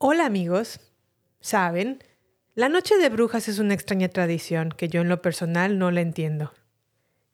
[0.00, 0.78] Hola amigos.
[1.40, 2.04] Saben,
[2.54, 6.02] la noche de brujas es una extraña tradición que yo en lo personal no la
[6.02, 6.52] entiendo.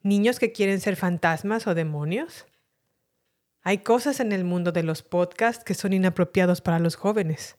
[0.02, 2.46] ¿Niños que quieren ser fantasmas o demonios?
[3.60, 7.58] Hay cosas en el mundo de los podcasts que son inapropiados para los jóvenes,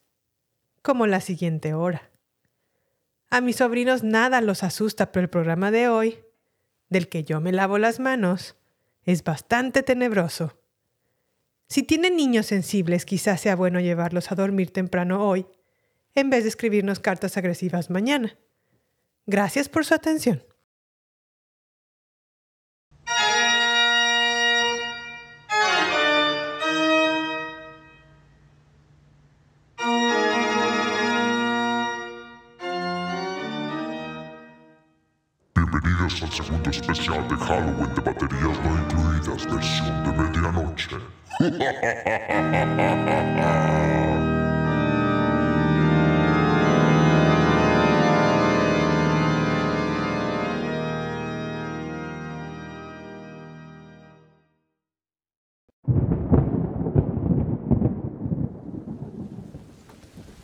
[0.81, 2.10] como la siguiente hora.
[3.29, 6.17] A mis sobrinos nada los asusta, pero el programa de hoy,
[6.90, 8.56] del que yo me lavo las manos,
[9.03, 10.60] es bastante tenebroso.
[11.68, 15.46] Si tienen niños sensibles, quizás sea bueno llevarlos a dormir temprano hoy,
[16.13, 18.38] en vez de escribirnos cartas agresivas mañana.
[19.26, 20.44] Gracias por su atención.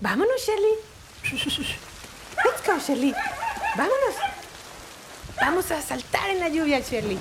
[0.01, 0.73] Vámonos, Shelly.
[2.43, 3.13] Let's go, Shelly.
[3.77, 4.15] Vámonos.
[5.39, 7.19] Vamos a saltar en la lluvia, Shelly.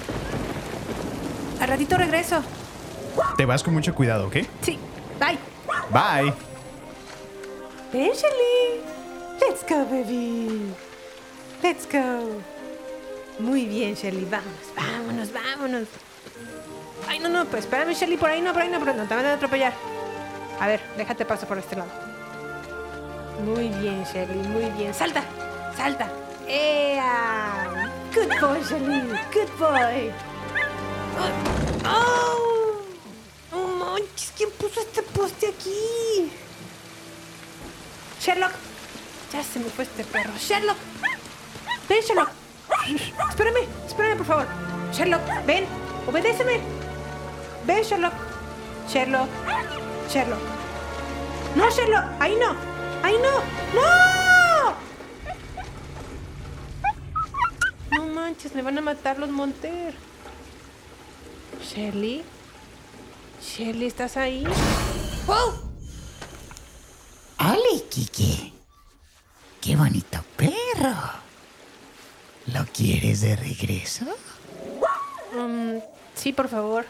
[1.60, 2.42] Al ratito regreso.
[3.36, 4.36] Te vas con mucho cuidado, ¿ok?
[4.62, 4.78] Sí.
[5.18, 5.38] Bye.
[5.90, 6.32] Bye.
[7.92, 8.82] Shelly.
[9.40, 10.72] Let's go, baby.
[11.62, 12.40] Let's go.
[13.38, 14.26] Muy bien, Shelly.
[14.26, 15.88] Vámonos, vámonos, vámonos.
[17.08, 18.16] Ay, no, no, pues espérame, Shelly.
[18.16, 19.04] Por ahí no, por ahí no, por ahí no.
[19.06, 19.72] Te van a atropellar.
[20.60, 21.90] A ver, déjate paso por este lado.
[23.44, 24.92] Muy bien, Shelly, muy bien.
[24.92, 25.22] Salta,
[25.76, 26.08] salta.
[26.46, 27.90] ¡Ea!
[28.14, 29.00] Good boy, Shelly.
[29.32, 30.12] Good boy.
[31.86, 32.39] ¡Oh!
[34.40, 36.32] ¿Quién puso este poste aquí?
[38.22, 38.52] Sherlock.
[39.30, 40.32] Ya se me fue este perro.
[40.38, 40.78] Sherlock.
[41.86, 42.30] Ven, Sherlock.
[43.28, 44.46] Espérame, espérame, por favor.
[44.94, 45.66] Sherlock, ven.
[46.06, 46.58] Obedéceme.
[47.66, 48.14] Ven, Sherlock.
[48.88, 49.28] Sherlock.
[50.10, 50.40] Sherlock.
[51.54, 52.04] No, Sherlock.
[52.18, 52.56] Ahí no.
[53.02, 53.42] Ahí no.
[53.78, 54.74] ¡No!
[57.90, 59.94] No manches, me van a matar los Monter.
[61.62, 62.24] Shelly.
[63.42, 64.44] Shelly, ¿estás ahí?
[65.26, 65.54] ¡Oh!
[67.38, 68.52] ¡Ole, Kiki!
[69.60, 70.94] ¡Qué bonito perro!
[72.46, 74.06] ¿Lo quieres de regreso?
[75.34, 75.80] Um,
[76.14, 76.86] sí, por favor.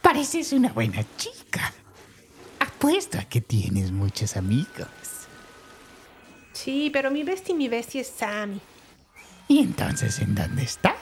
[0.00, 1.72] Pareces una buena chica.
[2.58, 4.88] Apuesto a que tienes muchos amigos.
[6.52, 8.60] Sí, pero mi bestia y mi bestia es Sammy.
[9.48, 10.96] ¿Y entonces en dónde está?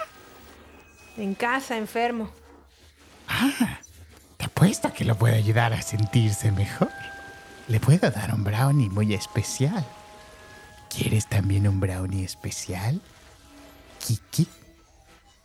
[1.16, 2.30] En casa, enfermo.
[3.28, 3.80] Ah,
[4.38, 6.90] te apuesto a que lo puedo ayudar a sentirse mejor.
[7.66, 9.84] Le puedo dar un brownie muy especial.
[10.88, 13.00] ¿Quieres también un brownie especial?
[13.98, 14.48] Kiki.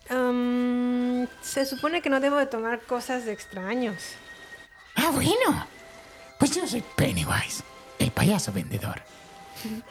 [0.09, 4.01] Um, se supone que no debo de tomar cosas de extraños.
[4.95, 5.67] Ah, bueno.
[6.39, 7.63] Pues yo soy Pennywise,
[7.99, 9.01] el payaso vendedor.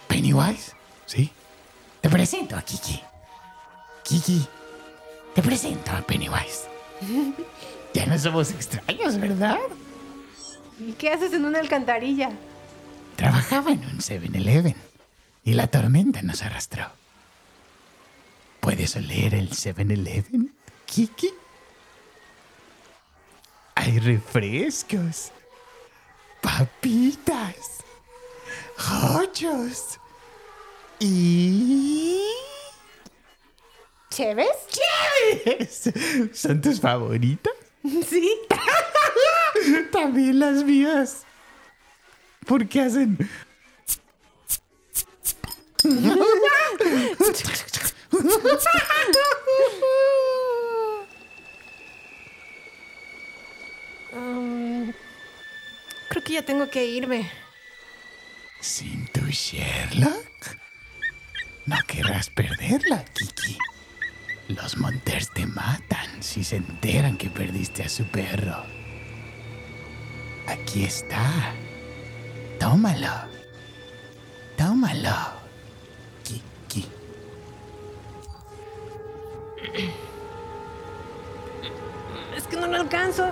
[0.07, 0.73] ¿Pennywise?
[1.07, 1.33] Sí.
[2.01, 3.03] Te presento a Kiki.
[4.05, 4.47] Kiki,
[5.35, 6.72] te presento a Pennywise.
[7.95, 9.59] Ya no somos extraños, ¿verdad?
[10.81, 12.31] ¿Y qué haces en una alcantarilla?
[13.17, 14.75] Trabajaba en un 7-Eleven
[15.45, 16.87] y la tormenta nos arrastró.
[18.61, 20.55] ¿Puedes oler el 7-Eleven,
[20.87, 21.31] Kiki?
[23.75, 25.33] Hay refrescos,
[26.41, 27.83] papitas,
[28.79, 29.99] joyos
[30.99, 32.23] y...
[34.13, 34.47] ¿Cheves?
[35.45, 35.91] ¿Quiénes?
[36.35, 37.53] ¿Son tus favoritas?
[38.09, 38.39] Sí.
[39.91, 41.25] También las mías.
[42.47, 43.19] ¿Por qué hacen?
[54.13, 54.93] Um,
[56.09, 57.31] creo que ya tengo que irme.
[58.61, 60.57] ¿Sin tu Sherlock?
[61.67, 63.59] No querrás perderla, Kiki.
[64.49, 68.65] Los Monters te matan si se enteran que perdiste a su perro.
[70.47, 71.55] Aquí está.
[72.59, 73.13] Tómalo.
[74.57, 75.17] Tómalo.
[76.25, 76.87] Kiki.
[82.37, 83.31] Es que no lo alcanzo.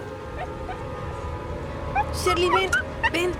[2.14, 2.70] Shirley, ven,
[3.12, 3.32] ven.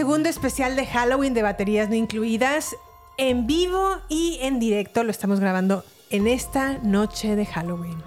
[0.00, 2.74] Segundo especial de Halloween de baterías no incluidas
[3.18, 5.04] en vivo y en directo.
[5.04, 7.98] Lo estamos grabando en esta noche de Halloween.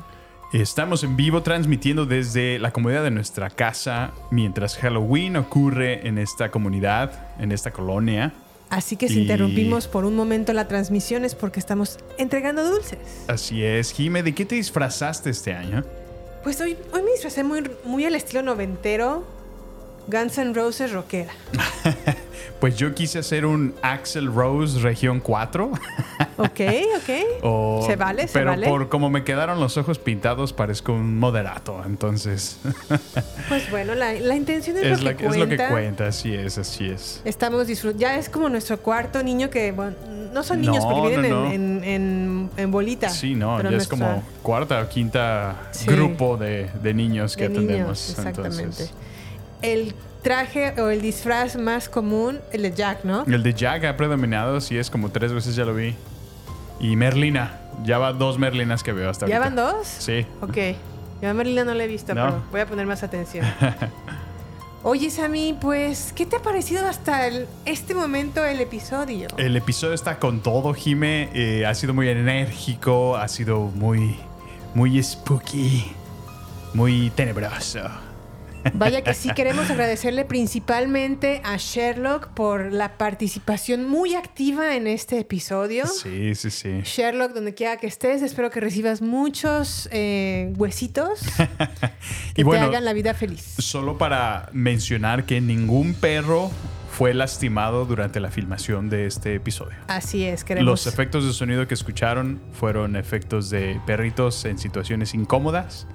[0.53, 6.49] Estamos en vivo transmitiendo desde la comodidad de nuestra casa mientras Halloween ocurre en esta
[6.49, 8.33] comunidad, en esta colonia.
[8.71, 12.97] Así que si Y- interrumpimos por un momento la transmisión es porque estamos entregando dulces.
[13.27, 15.83] Así es, Jime, ¿de qué te disfrazaste este año?
[16.43, 19.42] Pues hoy, hoy me disfracé muy, muy al estilo noventero,
[20.07, 21.31] Guns N' Roses rockera.
[22.59, 25.69] Pues yo quise hacer un Axel Rose Región 4.
[26.37, 26.61] Ok,
[26.97, 27.41] ok.
[27.43, 28.67] o- se vale, se pero vale.
[28.67, 31.83] por como me quedaron los ojos pintados, parezco un moderato.
[31.85, 32.57] Entonces,
[33.49, 35.69] Pues bueno, la, la intención es, es, lo, la- que es lo que cuenta.
[35.69, 37.21] cuenta, así es, así es.
[37.25, 37.99] Estamos disfrutando.
[38.01, 39.95] Ya es como nuestro cuarto niño que, bueno,
[40.33, 41.51] no son niños No, porque no, no.
[41.51, 43.09] En, en, en- en bolita.
[43.09, 45.85] Sí, no, pero ya es como cuarta o quinta Sí.
[45.87, 48.07] grupo de, de niños que de atendemos.
[48.07, 48.63] niños, exactamente.
[48.63, 48.93] Entonces,
[49.63, 53.23] El traje o el disfraz más común, el de Jack, ¿no?
[53.25, 55.95] el de Jack ha predominado, sí es como tres veces ya lo vi.
[56.79, 59.55] Y Merlina, ya va dos Merlinas que veo hasta ¿Ya ahorita.
[59.63, 59.87] van dos?
[59.87, 60.25] Sí.
[60.41, 60.57] Ok.
[61.21, 62.25] Yo a Merlina no la he visto, No.
[62.25, 63.45] pero voy a poner más atención.
[64.85, 69.29] Oye, Sammy, pues, ¿qué te ha parecido hasta el- este momento el episodio?
[69.37, 71.29] El episodio está con todo, Jime.
[71.33, 74.17] eh, ha sido muy enérgico, ha sido muy,
[74.73, 75.85] muy spooky,
[76.73, 77.79] muy tenebroso.
[78.73, 85.19] Vaya que sí queremos agradecerle principalmente a Sherlock por la participación muy activa en este
[85.19, 85.85] episodio.
[85.87, 86.81] Sí, sí, sí.
[86.83, 91.21] Sherlock, donde quiera que estés, espero que recibas muchos eh, huesitos
[92.33, 93.55] que Y bueno, te hagan la vida feliz.
[93.59, 96.51] solo para mencionar que ningún perro
[96.91, 99.75] fue lastimado durante la filmación de este episodio.
[99.87, 100.69] Así es, queremos.
[100.69, 105.87] Los efectos de sonido que escucharon fueron efectos de perritos en situaciones incómodas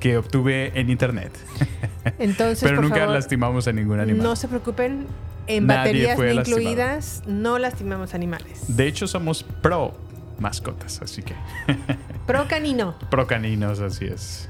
[0.00, 1.30] que obtuve en internet.
[2.18, 4.22] Entonces, Pero por nunca favor, lastimamos a ningún animal.
[4.22, 5.06] no se preocupen.
[5.46, 6.60] En Nadie baterías lastimado.
[6.62, 8.62] incluidas, no lastimamos animales.
[8.68, 9.94] De hecho, somos pro
[10.38, 11.34] mascotas, así que
[12.26, 12.94] Pro canino.
[13.10, 14.48] pro caninos, así es.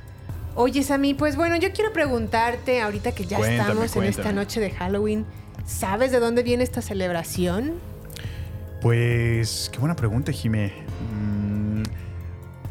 [0.56, 4.60] Oye, Sammy, pues bueno, yo quiero preguntarte, ahorita que ya Cuéntame, estamos en esta noche
[4.60, 5.25] de Halloween,
[5.64, 7.75] ¿sabes de dónde viene esta celebración?
[8.82, 10.72] Pues, qué buena pregunta, Jimé.
[11.14, 11.39] Mm,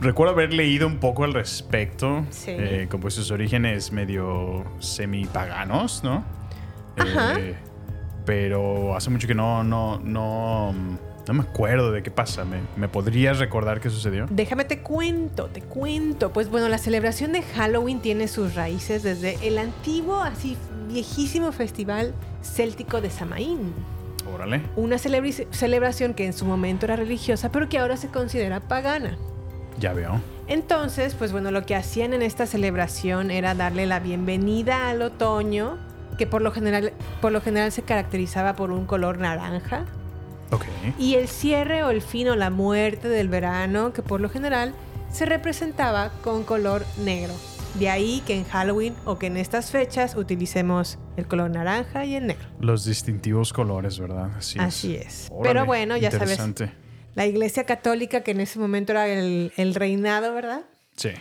[0.01, 2.51] recuerdo haber leído un poco al respecto, Sí.
[2.51, 6.23] eh, como pues sus orígenes medio semipaganos, ¿no?
[6.97, 7.39] Ajá.
[7.39, 7.55] Eh,
[8.25, 10.73] pero hace mucho que no, no, no,
[11.27, 12.45] no me acuerdo de qué pasa.
[12.45, 14.27] ¿Me, me podrías recordar qué sucedió?
[14.29, 16.31] Déjame te cuento, te cuento.
[16.31, 22.13] Pues bueno, la celebración de Halloween tiene sus raíces desde el antiguo, así viejísimo festival
[22.43, 23.73] céltico de Samaín.
[24.33, 24.61] Órale.
[24.75, 29.17] Una celebración que en su momento era religiosa, pero que ahora se considera pagana.
[29.79, 30.21] Ya veo.
[30.47, 35.77] Entonces, pues bueno, lo que hacían en esta celebración era darle la bienvenida al otoño,
[36.17, 39.85] que por lo general, por lo general se caracterizaba por un color naranja,
[40.51, 40.65] Ok.
[40.97, 44.73] y el cierre o el fin o la muerte del verano, que por lo general
[45.11, 47.33] se representaba con color negro.
[47.75, 52.15] De ahí que en Halloween o que en estas fechas utilicemos el color naranja y
[52.15, 52.47] el negro.
[52.59, 54.31] Los distintivos colores, ¿verdad?
[54.35, 54.65] Así es.
[54.65, 55.27] Así es.
[55.31, 56.39] Órale, Pero bueno, ya sabes.
[57.15, 60.61] La iglesia católica, que en ese momento era el, el reinado, ¿verdad?
[60.95, 61.11] Sí.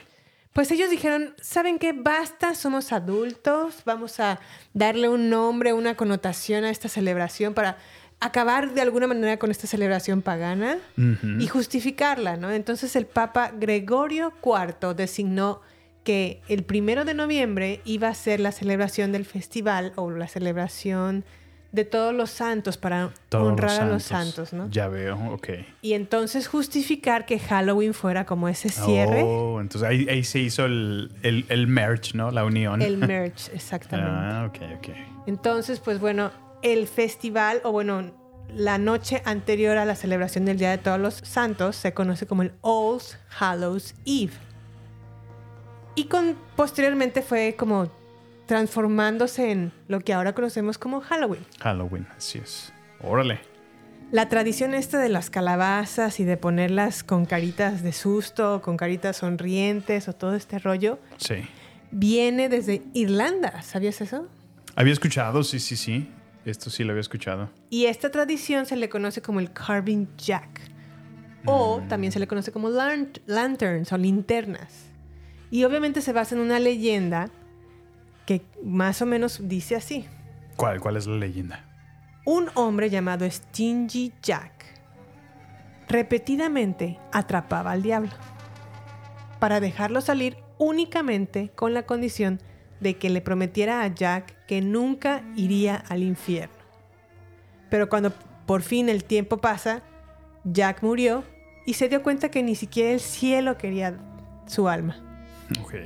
[0.52, 1.92] Pues ellos dijeron, ¿saben qué?
[1.92, 4.40] Basta, somos adultos, vamos a
[4.73, 7.78] darle un nombre, una connotación a esta celebración para
[8.21, 10.78] acabar de alguna manera con esta celebración pagana
[11.38, 12.50] y justificarla, ¿no?
[12.50, 15.61] Entonces el Papa Gregorio IV designó
[16.02, 21.25] que el primero de noviembre iba a ser la celebración del festival o la celebración
[21.70, 24.70] de todos los santos para Todos honrar a los santos, ¿no?
[24.70, 25.48] Ya veo, ok.
[25.82, 29.22] Y entonces justificar que Halloween fuera como ese cierre.
[29.22, 32.30] Oh, entonces ahí, ahí se hizo el, el, el merch, ¿no?
[32.30, 32.80] La unión.
[32.80, 34.10] El merch, exactamente.
[34.12, 34.96] Ah, ok, ok.
[35.26, 36.30] Entonces, pues bueno,
[36.62, 38.12] el festival, o bueno,
[38.54, 42.42] la noche anterior a la celebración del Día de Todos los Santos se conoce como
[42.42, 42.98] el All
[43.38, 44.32] Hallows Eve.
[45.94, 47.90] Y con, posteriormente fue como
[48.49, 51.45] transformándose en lo que ahora conocemos como Halloween.
[51.61, 52.73] Halloween, así es.
[53.00, 53.38] Órale.
[54.11, 59.19] La tradición esta de las calabazas y de ponerlas con caritas de susto, con caritas
[59.19, 61.35] sonrientes o todo este rollo, Sí.
[61.90, 63.61] viene desde Irlanda.
[63.62, 64.26] ¿Sabías eso?
[64.75, 66.11] Había escuchado, sí, sí, sí.
[66.47, 67.50] Esto sí lo había escuchado.
[67.69, 70.49] Y esta tradición se le conoce como el carving jack.
[71.45, 74.87] O también se le conoce como lan- lanterns o linternas.
[75.50, 77.28] Y obviamente se basa en una leyenda
[78.28, 80.04] que más o menos dice así.
[80.56, 81.64] ¿Cuál, cuál es la leyenda?
[82.26, 84.66] Un hombre llamado Stingy Jack
[85.88, 88.11] repetidamente atrapaba al diablo
[89.38, 92.38] para dejarlo salir únicamente con la condición
[92.80, 96.54] de que le prometiera a Jack que nunca iría al infierno.
[97.70, 98.12] Pero cuando
[98.44, 99.80] por fin el tiempo pasa,
[100.44, 101.25] Jack murió
[101.64, 103.97] y se dio cuenta que ni siquiera el cielo quería
[104.47, 105.02] su alma.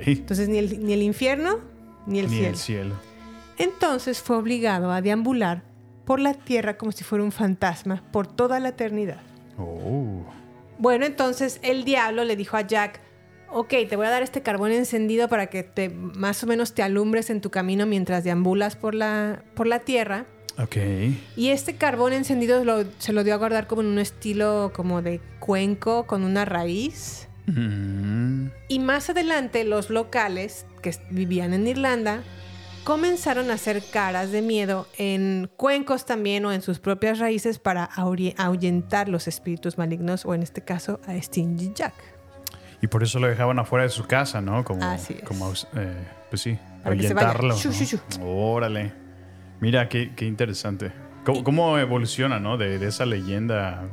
[0.05, 1.71] Entonces ni el, ni el infierno
[2.05, 2.47] ni el Ni cielo.
[2.49, 2.95] el cielo.
[3.57, 5.63] Entonces fue obligado a deambular
[6.05, 9.21] por la tierra como si fuera un fantasma por toda la eternidad.
[9.57, 10.23] Oh.
[10.79, 12.99] Bueno, entonces el diablo le dijo a Jack,
[13.51, 16.81] ok, te voy a dar este carbón encendido para que te, más o menos te
[16.83, 20.25] alumbres en tu camino mientras deambulas por la, por la tierra.
[20.59, 20.75] Ok.
[21.37, 25.01] Y este carbón encendido lo- se lo dio a guardar como en un estilo como
[25.01, 27.27] de cuenco con una raíz.
[27.45, 28.47] Mm.
[28.67, 32.23] Y más adelante los locales que vivían en Irlanda
[32.83, 37.85] comenzaron a hacer caras de miedo en cuencos también o en sus propias raíces para
[37.85, 41.93] ahuyentar los espíritus malignos o en este caso a Stingy Jack.
[42.81, 44.65] Y por eso lo dejaban afuera de su casa, ¿no?
[44.65, 45.23] Como, Así es.
[45.23, 47.55] como eh, pues sí, Para ahuyentarlo.
[48.21, 48.91] Órale.
[49.61, 50.91] Mira, qué, qué interesante.
[51.23, 52.57] ¿Cómo, cómo evoluciona, no?
[52.57, 53.87] De, de esa leyenda,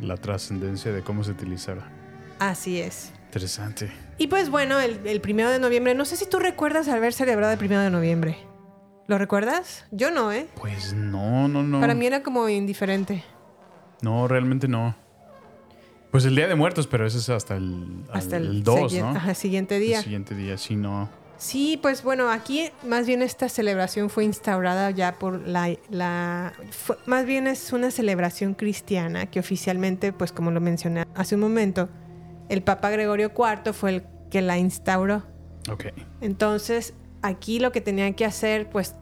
[0.00, 1.95] la trascendencia de cómo se utilizará.
[2.38, 3.12] Así es.
[3.26, 3.90] Interesante.
[4.18, 7.52] Y pues bueno, el, el primero de noviembre, no sé si tú recuerdas haber celebrado
[7.52, 8.38] el primero de noviembre.
[9.08, 9.84] ¿Lo recuerdas?
[9.92, 10.48] Yo no, ¿eh?
[10.60, 11.80] Pues no, no, no.
[11.80, 13.22] Para mí era como indiferente.
[14.02, 14.96] No, realmente no.
[16.10, 19.18] Pues el Día de Muertos, pero ese es hasta el, Hasta el, 2, siguiente- ¿no?
[19.18, 19.98] ajá, siguiente día.
[19.98, 21.08] El siguiente día, sí, no.
[21.36, 25.68] Sí, pues bueno, aquí más bien esta celebración fue instaurada ya por la...
[25.90, 31.34] la fue- más bien es una celebración cristiana que oficialmente, pues como lo mencioné hace
[31.34, 31.90] un momento,
[32.48, 35.22] el Papa Gregorio IV fue el que la instauró.
[36.20, 38.94] Entonces, aquí lo que tenían que hacer, pues,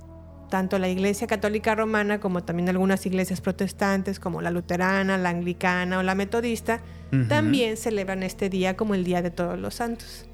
[0.51, 5.99] tanto la Iglesia Católica Romana como también algunas iglesias protestantes, como la luterana, la anglicana
[5.99, 6.81] o la metodista,
[7.29, 10.27] también celebran este día como el Día de Todos los Santos.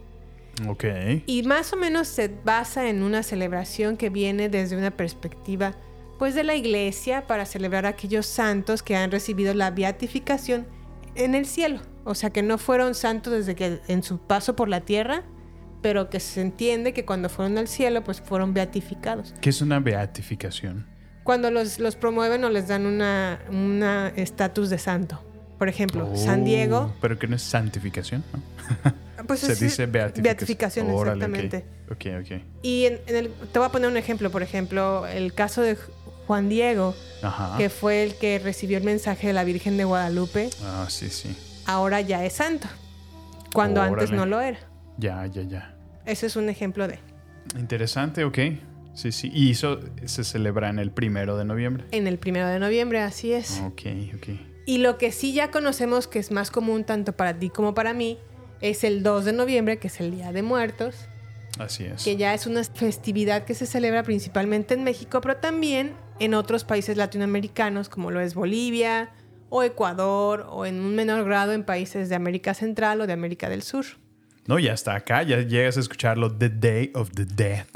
[0.66, 0.84] Ok.
[1.26, 5.74] Y más o menos se basa en una celebración que viene desde una perspectiva,
[6.18, 10.66] pues, de la Iglesia para celebrar a aquellos santos que han recibido la beatificación
[11.14, 11.80] en el cielo.
[12.04, 15.22] O sea, que no fueron santos desde que en su paso por la tierra,
[15.82, 19.34] pero que se entiende que cuando fueron al cielo, pues fueron beatificados.
[19.40, 20.86] ¿Qué es una beatificación?
[21.24, 25.22] Cuando los, los promueven o les dan una una estatus de santo.
[25.58, 29.24] Por ejemplo, San Oh, Diego, Pero que no es santificación, ¿no?
[29.26, 30.22] pues Se es- dice beatificación.
[30.24, 31.64] beatificación, Órale, exactamente.
[31.90, 32.42] Ok, ok.
[32.62, 35.76] Y en, en el, te voy a poner un ejemplo, por ejemplo, el caso de
[36.26, 37.58] Juan Diego, Ajá.
[37.58, 41.36] que fue el que recibió el mensaje de la Virgen de Guadalupe, Ah, sí, sí.
[41.66, 42.68] Ahora ya es santo,
[43.52, 44.58] cuando antes no lo era.
[44.98, 45.74] Ya, ya, ya.
[46.04, 46.98] Ese es un ejemplo de.
[47.58, 48.38] Interesante, ok.
[48.94, 49.30] Sí, sí.
[49.32, 51.84] Y eso se celebra en el primero de noviembre.
[51.90, 53.60] En el primero de noviembre, así es.
[53.64, 53.82] Ok,
[54.16, 54.28] ok.
[54.66, 57.94] Y lo que sí ya conocemos que es más común tanto para ti como para
[57.94, 58.18] mí
[58.60, 60.94] es el 2 de noviembre, que es el Día de Muertos,
[61.58, 62.04] Así es.
[62.04, 66.64] que ya es una festividad que se celebra principalmente en México, pero también en otros
[66.64, 69.10] países latinoamericanos como lo es Bolivia
[69.50, 73.48] o Ecuador o en un menor grado en países de América Central o de América
[73.50, 73.84] del Sur.
[74.46, 75.22] No, ya está acá.
[75.22, 77.66] Ya llegas a escucharlo The Day of the Dead.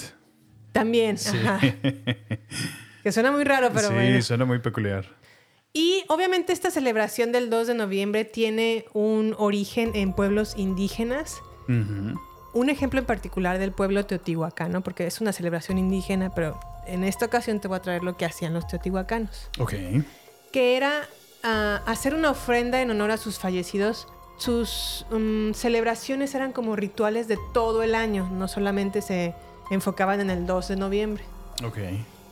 [0.72, 1.36] También, Sí.
[1.46, 1.60] ajá.
[3.02, 4.22] que suena muy raro, pero sí, bueno.
[4.22, 5.04] suena muy peculiar.
[5.72, 11.42] Y obviamente esta celebración del 2 de noviembre tiene un origen en pueblos indígenas.
[11.66, 17.26] Un ejemplo en particular del pueblo teotihuacano, porque es una celebración indígena, pero en esta
[17.26, 19.74] ocasión te voy a traer lo que hacían los teotihuacanos, Ok.
[20.52, 21.08] que era
[21.44, 24.08] ah, hacer una ofrenda en honor a sus fallecidos.
[24.36, 29.34] Sus mm, celebraciones eran como rituales de todo el año, no solamente se
[29.70, 31.22] enfocaban en el 2 de noviembre.
[31.64, 31.78] Ok.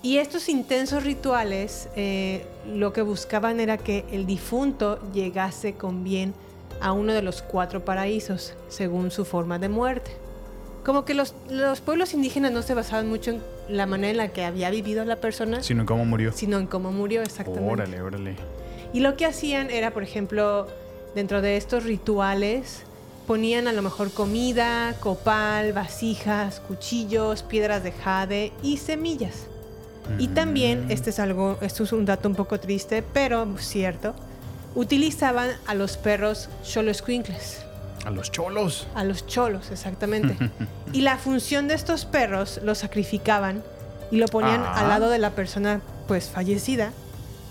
[0.02, 6.35] Y estos intensos rituales eh, lo que buscaban era que el difunto llegase con bien
[6.81, 10.11] a uno de los cuatro paraísos, según su forma de muerte.
[10.85, 14.28] Como que los, los pueblos indígenas no se basaban mucho en la manera en la
[14.28, 16.33] que había vivido la persona, Sino cómo murió.
[16.33, 17.71] sino en cómo murió exactamente.
[17.73, 18.35] Órale, órale.
[18.93, 20.67] Y lo que hacían era, por ejemplo,
[21.15, 22.83] dentro de estos rituales,
[23.27, 29.47] ponían a lo mejor comida, copal, vasijas, cuchillos, piedras de jade y semillas.
[30.19, 34.15] Y también, este es algo, esto es un dato un poco triste, pero cierto,
[34.75, 37.61] utilizaban a los perros xoloscuincles,
[38.05, 38.89] A los cholos.
[38.97, 40.37] a los cholos, exactamente.
[40.93, 43.63] y la función de estos perros los sacrificaban
[44.11, 44.81] y lo ponían Ah.
[44.81, 46.91] al lado de la persona pues fallecida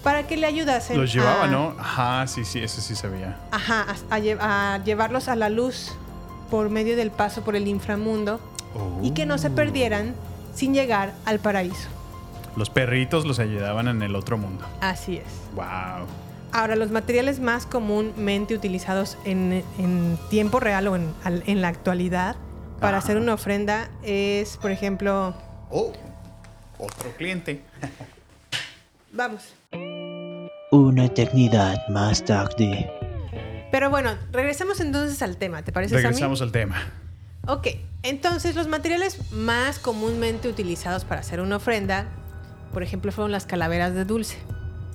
[0.03, 1.75] para que le ayudasen Los llevaba, a- ¿no?
[1.79, 3.38] Ajá, sí, sí, eso sí sabía.
[3.51, 5.91] Ajá, a, a a llevarlos a la luz
[6.50, 8.39] por medio del paso por el inframundo
[9.01, 9.55] y que no se Oh.
[9.55, 10.15] perdieran
[10.55, 11.88] sin llegar al paraíso.
[12.58, 14.65] Los perritos los ayudaban en el otro mundo.
[14.81, 15.25] Así es.
[15.55, 16.05] Wow.
[16.53, 22.36] Ahora, los materiales más comúnmente utilizados en, en tiempo real o en, la actualidad
[22.81, 25.34] para hacer una ofrenda es, por ejemplo,
[25.70, 25.93] Oh,
[26.77, 27.63] otro cliente.
[29.13, 29.53] vamos.
[30.72, 32.90] Una eternidad más tarde.
[33.72, 36.04] Pero bueno, regresemos entonces al tema, ¿te parece, Sammy?
[36.04, 36.78] Regresamos al tema.
[37.48, 37.68] Ok,
[38.04, 42.06] entonces los materiales más comúnmente utilizados para hacer una ofrenda,
[42.72, 44.38] por ejemplo, fueron las calaveras de dulce.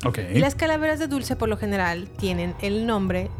[0.04, 0.18] Ok.
[0.34, 3.30] Y las calaveras de dulce por lo general tienen el nombre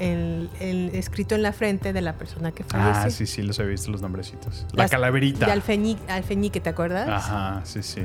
[0.00, 3.02] el, el escrito en la frente de la persona que falleció.
[3.04, 4.64] Ah, sí, sí, los he visto los nombrecitos.
[4.72, 5.44] La Las- calaverita.
[5.46, 7.08] De alfeñi- alfeñique, ¿te acuerdas?
[7.08, 8.02] Ajá, sí, sí.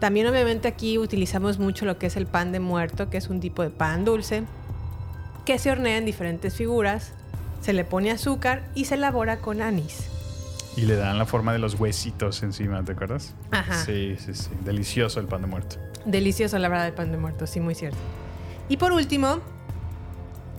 [0.00, 3.40] También obviamente aquí utilizamos mucho lo que es el pan de muerto, que es un
[3.40, 4.44] tipo de pan dulce,
[5.44, 7.12] que se hornea en diferentes figuras,
[7.62, 10.08] se le pone azúcar y se elabora con anís.
[10.76, 13.34] Y le dan la forma de los huesitos encima, ¿te acuerdas?
[13.50, 13.82] Ajá.
[13.84, 14.50] Sí, sí, sí.
[14.64, 15.76] Delicioso el pan de muerto.
[16.04, 17.98] Delicioso la verdad el pan de muerto, sí, muy cierto.
[18.68, 19.40] Y por último,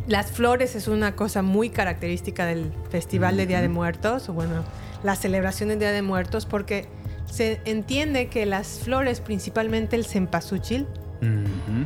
[0.08, 4.64] las flores es una cosa muy característica del Festival de Día de Muertos, o bueno,
[5.04, 6.88] la celebración del Día de Muertos, porque
[7.30, 10.88] se entiende que las flores, principalmente el cempasúchil,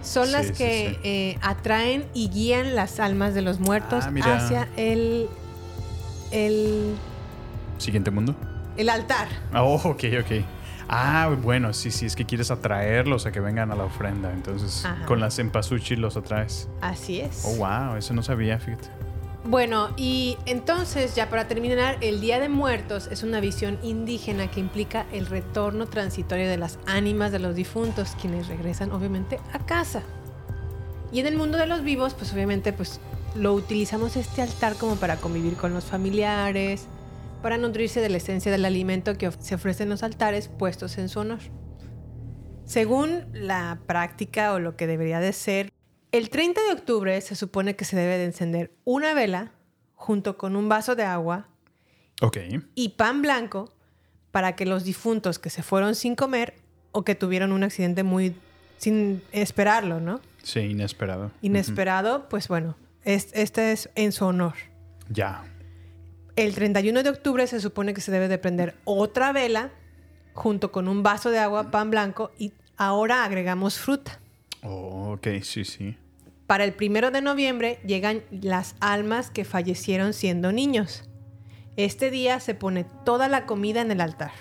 [0.02, 1.00] son las sí, que sí.
[1.04, 5.28] eh, atraen y guían las almas de los muertos Ah, hacia el,
[6.32, 6.96] el,
[7.78, 8.36] Siguiente mundo.
[8.78, 9.28] el altar.
[9.54, 10.46] Oh, ok, ok.
[10.94, 14.32] Ah, bueno, sí, sí, es que quieres atraerlos a que vengan a la ofrenda.
[14.34, 15.06] Entonces, Ajá.
[15.06, 16.68] con las empasuchi los atraes.
[16.82, 17.44] Así es.
[17.46, 18.90] Oh, wow, eso no sabía, fíjate.
[19.44, 24.60] Bueno, y entonces, ya para terminar, el Día de Muertos es una visión indígena que
[24.60, 30.04] implica el retorno transitorio de las ánimas de los difuntos, quienes regresan obviamente a casa.
[31.12, 33.00] Y en el mundo de los vivos, pues obviamente, pues
[33.34, 36.86] lo utilizamos este altar como para convivir con los familiares,
[37.42, 41.10] para nutrirse de la esencia del alimento que se ofrece en los altares puestos en
[41.10, 41.40] su honor.
[42.66, 45.74] Según la práctica o lo que debería de ser,
[46.12, 49.52] el 30 de octubre se supone que se debe de encender una vela
[49.96, 51.48] junto con un vaso de agua
[52.76, 53.74] y pan blanco
[54.32, 56.56] para que los difuntos que se fueron sin comer
[56.92, 58.36] o que tuvieron un accidente muy
[58.78, 60.22] sin esperarlo, ¿no?
[60.44, 61.32] Sí, inesperado.
[61.42, 64.54] Inesperado, pues bueno, es- este es en su honor.
[65.10, 65.44] Ya.
[66.36, 69.70] El 31 de octubre se supone que se debe de prender otra vela
[70.34, 74.20] junto con un vaso de agua, pan blanco y ahora agregamos fruta.
[74.64, 75.98] Oh, ok, sí, sí.
[76.48, 81.10] Para el primero de noviembre llegan las almas que fallecieron siendo niños.
[81.78, 84.32] Este día se pone toda la comida en el altar.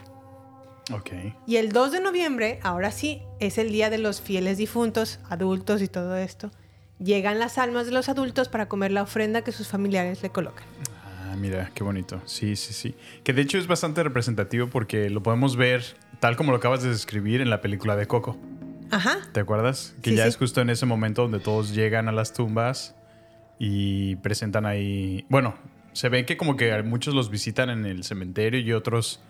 [0.92, 1.10] Ok.
[1.46, 5.82] Y el 2 de noviembre, ahora sí, es el día de los fieles difuntos, adultos
[5.82, 6.50] y todo esto.
[6.98, 10.64] Llegan las almas de los adultos para comer la ofrenda que sus familiares le colocan.
[11.04, 12.20] Ah, mira, qué bonito.
[12.24, 12.94] Sí, sí, sí.
[13.22, 15.84] Que de hecho es bastante representativo porque lo podemos ver
[16.18, 18.36] tal como lo acabas de describir en la película de Coco.
[18.90, 19.18] Ajá.
[19.32, 19.94] ¿Te acuerdas?
[20.02, 20.28] Que Sí, ya sí.
[20.30, 22.94] es justo en ese momento donde todos llegan a las tumbas
[23.58, 25.24] y presentan ahí.
[25.28, 25.54] Bueno,
[25.92, 29.20] se ve que como que muchos los visitan en el cementerio y otros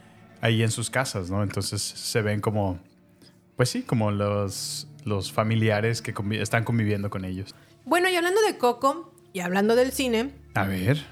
[0.41, 1.43] ahí en sus casas, ¿no?
[1.43, 2.79] Entonces se ven como.
[3.57, 7.55] Pues sí, como los, los familiares que convi- están conviviendo con ellos.
[7.85, 11.05] Bueno, y hablando de Coco y hablando del cine, A ver.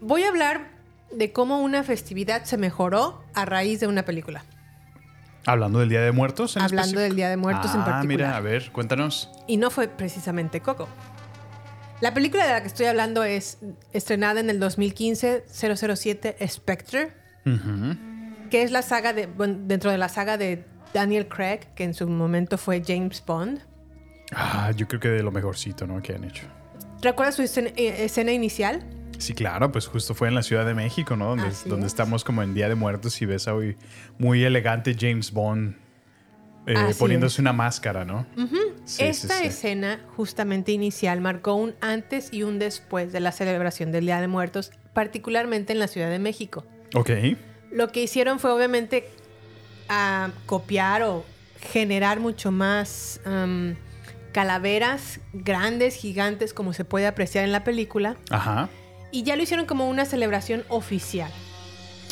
[0.00, 0.70] voy a hablar
[1.12, 4.44] de cómo una festividad se mejoró a raíz de una película.
[5.48, 6.56] Hablando del Día de Muertos.
[6.56, 7.00] En Hablando específico?
[7.02, 8.06] del Día de Muertos en Ah, particular.
[8.06, 9.30] mira, a ver, cuéntanos.
[9.46, 10.88] Y no fue precisamente Coco.
[12.00, 13.58] La película de la que estoy hablando es
[13.92, 17.12] estrenada en el 2015, 007 Spectre,
[17.44, 17.96] Ujú.
[18.50, 21.94] que es la saga de, bueno, dentro de la saga de Daniel Craig, que en
[21.94, 23.60] su momento fue James Bond.
[24.32, 26.00] Ah, yo creo que de lo mejorcito, ¿no?
[26.02, 26.46] Que han hecho.
[27.02, 28.82] ¿Recuerdas su escena, eh, escena inicial?
[29.18, 31.26] Sí, claro, pues justo fue en la Ciudad de México, ¿no?
[31.30, 31.92] Donde, Así donde es.
[31.92, 33.76] estamos como en Día de Muertos y ves a muy,
[34.18, 35.74] muy elegante James Bond
[36.66, 37.38] eh, poniéndose es.
[37.40, 38.26] una máscara, ¿no?
[38.84, 39.46] Sí, Esta sí, sí.
[39.48, 44.28] escena justamente inicial marcó un antes y un después de la celebración del Día de
[44.28, 46.64] Muertos, particularmente en la Ciudad de México.
[46.94, 47.10] Ok.
[47.72, 49.08] Lo que hicieron fue obviamente
[50.46, 51.24] copiar o
[51.72, 53.20] generar mucho más
[54.32, 58.16] calaveras grandes, gigantes, como se puede apreciar en la película.
[58.30, 58.68] Ajá.
[59.10, 61.30] Y ya lo hicieron como una celebración oficial.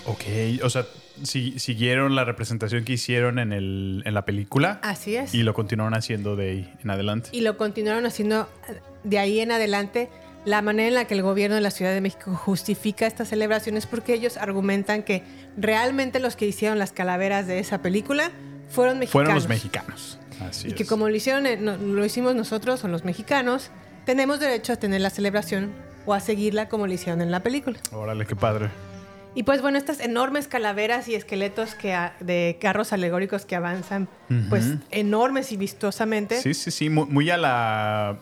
[0.07, 0.23] Ok.
[0.63, 0.87] O sea,
[1.23, 5.35] si- siguieron la representación que hicieron en, el, en la película Así es.
[5.35, 7.31] y lo continuaron haciendo de ahí en adelante.
[7.33, 10.11] Y lo continuaron haciendo eh, de ahí en adelante.
[10.45, 13.85] La manera en la que el gobierno de la Ciudad de México justifica estas celebraciones
[13.87, 15.25] porque ellos argumentan que
[15.57, 18.31] realmente los que hicieron las calaveras de esa película
[18.69, 19.13] fueron mexicanos.
[19.13, 20.19] Fueron los mexicanos.
[20.41, 23.71] Así Y que como lo hicieron, eh, lo hicimos nosotros o los mexicanos,
[24.05, 25.73] tenemos derecho a tener la celebración
[26.07, 27.79] o a seguirla como lo hicieron en la película.
[27.93, 28.71] Órale, qué padre.
[29.35, 34.09] Y pues bueno, estas enormes calaveras y esqueletos que de carros alegóricos que avanzan,
[34.49, 36.41] pues enormes y vistosamente.
[36.41, 36.89] Sí, sí, sí.
[36.89, 38.17] Muy, muy a la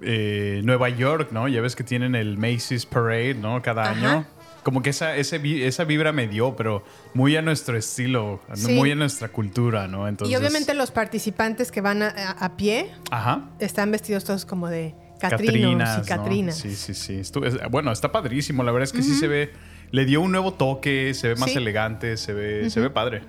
[0.00, 1.48] eh, Nueva York, ¿no?
[1.48, 3.60] Ya ves que tienen el Macy's Parade, ¿no?
[3.62, 3.90] Cada Ajá.
[4.12, 4.26] año.
[4.62, 8.94] Como que esa, ese esa vibra me dio, pero muy a nuestro estilo, muy a
[8.94, 10.08] nuestra cultura, ¿no?
[10.08, 13.50] Entonces, y obviamente los participantes que van a, a- a pie Ajá.
[13.58, 14.94] están vestidos todos como de
[15.30, 16.06] Catrinos Catrinas, y ¿no?
[16.06, 16.56] Catrinas.
[16.56, 17.18] Sí, sí, sí.
[17.20, 17.32] Es-
[17.70, 18.62] bueno, está padrísimo.
[18.62, 19.52] La verdad es que sí se ve.
[19.90, 21.58] Le dio un nuevo toque, se ve más Sí.
[21.58, 23.22] elegante, se ve, se ve padre.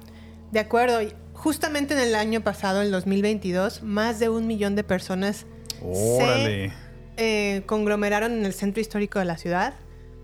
[0.52, 1.00] De acuerdo.
[1.34, 5.46] Justamente en el año pasado, el 2022, más de un millón de personas
[5.82, 6.70] Órale.
[6.70, 9.74] se eh, conglomeraron en el centro histórico de la ciudad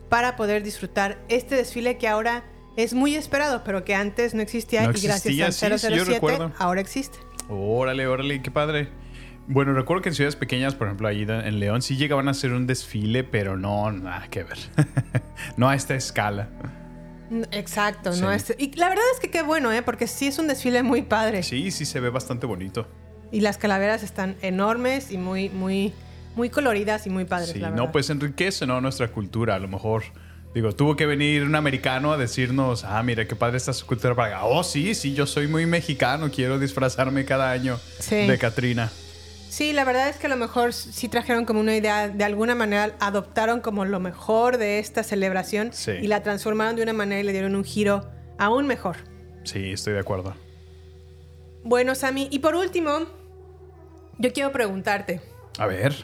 [0.09, 2.43] para poder disfrutar este desfile que ahora
[2.77, 5.37] es muy esperado, pero que antes no existía No y gracias al sí, sí,
[5.95, 6.53] yo 007 recuerdo.
[6.57, 7.17] ahora existe.
[7.49, 8.87] Órale, órale, qué padre.
[9.47, 12.53] Bueno, recuerdo que en ciudades pequeñas, por ejemplo, ahí en León, sí llegaban a hacer
[12.53, 14.57] un desfile, pero no, nada que ver.
[15.57, 16.47] no a esta escala.
[17.51, 18.21] Exacto, Sí.
[18.21, 18.31] ¿no?
[18.31, 19.81] Este- y la verdad es que qué bueno, ¿eh?
[19.81, 21.43] Porque sí es un desfile muy padre.
[21.43, 22.87] Sí, sí se ve bastante bonito.
[23.31, 25.93] Y las calaveras están enormes y muy, muy,
[26.35, 28.79] muy coloridas y muy padres, Sí, la no, pues enriquece, ¿no?
[28.81, 29.55] Nuestra cultura.
[29.55, 30.03] A lo mejor,
[30.53, 34.13] digo, tuvo que venir un americano a decirnos, ah, mira, qué padre está su cultura
[34.15, 34.45] para acá.
[34.45, 38.27] Oh, sí, sí, yo soy muy mexicano, quiero disfrazarme cada año Sí.
[38.27, 38.91] de Catrina.
[39.51, 42.55] Sí, la verdad es que a lo mejor sí trajeron como una idea, de alguna
[42.55, 45.91] manera adoptaron como lo mejor de esta celebración Sí.
[46.01, 48.09] y la transformaron de una manera y le dieron un giro
[48.39, 48.95] aún mejor.
[49.43, 50.35] Sí, estoy de acuerdo.
[51.65, 52.91] Bueno, Sammy, y por último,
[54.19, 55.19] yo quiero preguntarte,
[55.57, 55.95] A ver.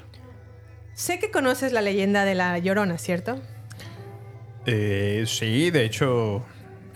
[0.93, 3.39] sé que conoces la leyenda de la Llorona, ¿cierto?
[4.65, 6.43] Eh, sí, de hecho,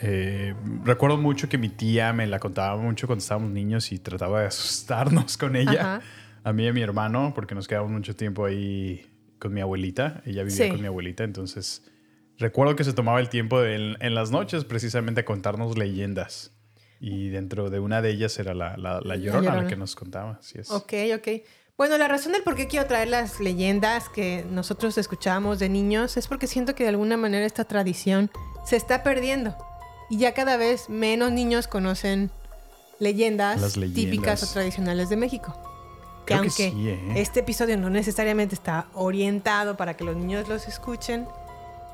[0.01, 4.41] eh, recuerdo mucho que mi tía me la contaba mucho cuando estábamos niños y trataba
[4.41, 5.79] de asustarnos con ella.
[5.95, 6.01] Ajá.
[6.43, 9.05] A mí y a mi hermano, porque nos quedamos mucho tiempo ahí
[9.39, 10.21] con mi abuelita.
[10.25, 10.69] Ella vivía Sí.
[10.71, 11.83] con mi abuelita, entonces
[12.37, 16.51] recuerdo que se tomaba el tiempo de- en, en las noches precisamente a contarnos leyendas.
[16.99, 19.67] Y dentro de una de ellas era la, la, la llorona, la Llorona.
[19.67, 20.37] que nos contaba.
[20.39, 20.69] Así es.
[20.71, 21.27] Ok, ok.
[21.77, 26.15] Bueno, la razón del por qué quiero traer las leyendas que nosotros escuchábamos de niños
[26.17, 28.29] es porque siento que de alguna manera esta tradición
[28.65, 29.55] se está perdiendo.
[30.11, 32.29] Y ya cada vez menos niños conocen
[32.99, 33.73] leyendas.
[33.73, 35.57] típicas o tradicionales de México.
[36.39, 37.21] Que Creo que aunque sí, ¿eh?
[37.21, 41.25] este episodio no necesariamente está orientado para que los niños los escuchen,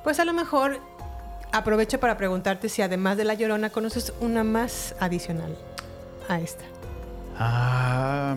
[0.03, 0.79] pues a lo mejor
[1.51, 5.57] aprovecho para preguntarte si además de La Llorona conoces una más adicional
[6.29, 6.65] a esta.
[7.39, 8.35] Ah,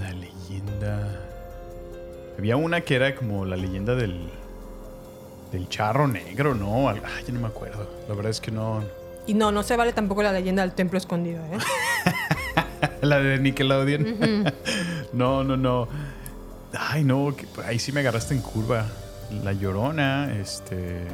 [0.00, 1.20] la leyenda.
[2.38, 4.30] Había una que era como la leyenda del.
[5.52, 6.88] del charro negro, ¿no?
[6.88, 7.88] Ay, ya no me acuerdo.
[8.08, 8.82] La verdad es que no.
[9.26, 11.58] Y no, no se vale tampoco la leyenda del templo escondido, ¿eh?
[13.02, 14.44] La de Nickelodeon.
[15.12, 15.88] No, no, no.
[16.78, 17.34] Ay, no.
[17.36, 18.86] que- ahí sí me agarraste en curva.
[19.44, 21.04] La llorona, este.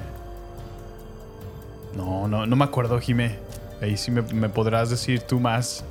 [1.94, 3.38] No, no, no me acuerdo, Jime.
[3.80, 5.84] Ahí sí me, me podrás decir tú más.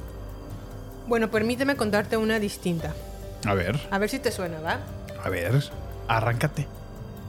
[1.08, 2.94] Bueno, permíteme contarte una distinta.
[3.46, 4.80] A ver, A ver si te suena, ¿va?
[5.24, 5.63] a ver.
[6.08, 6.68] Arráncate.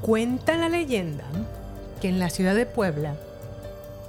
[0.00, 1.24] Cuenta la leyenda
[2.00, 3.16] que en la ciudad de Puebla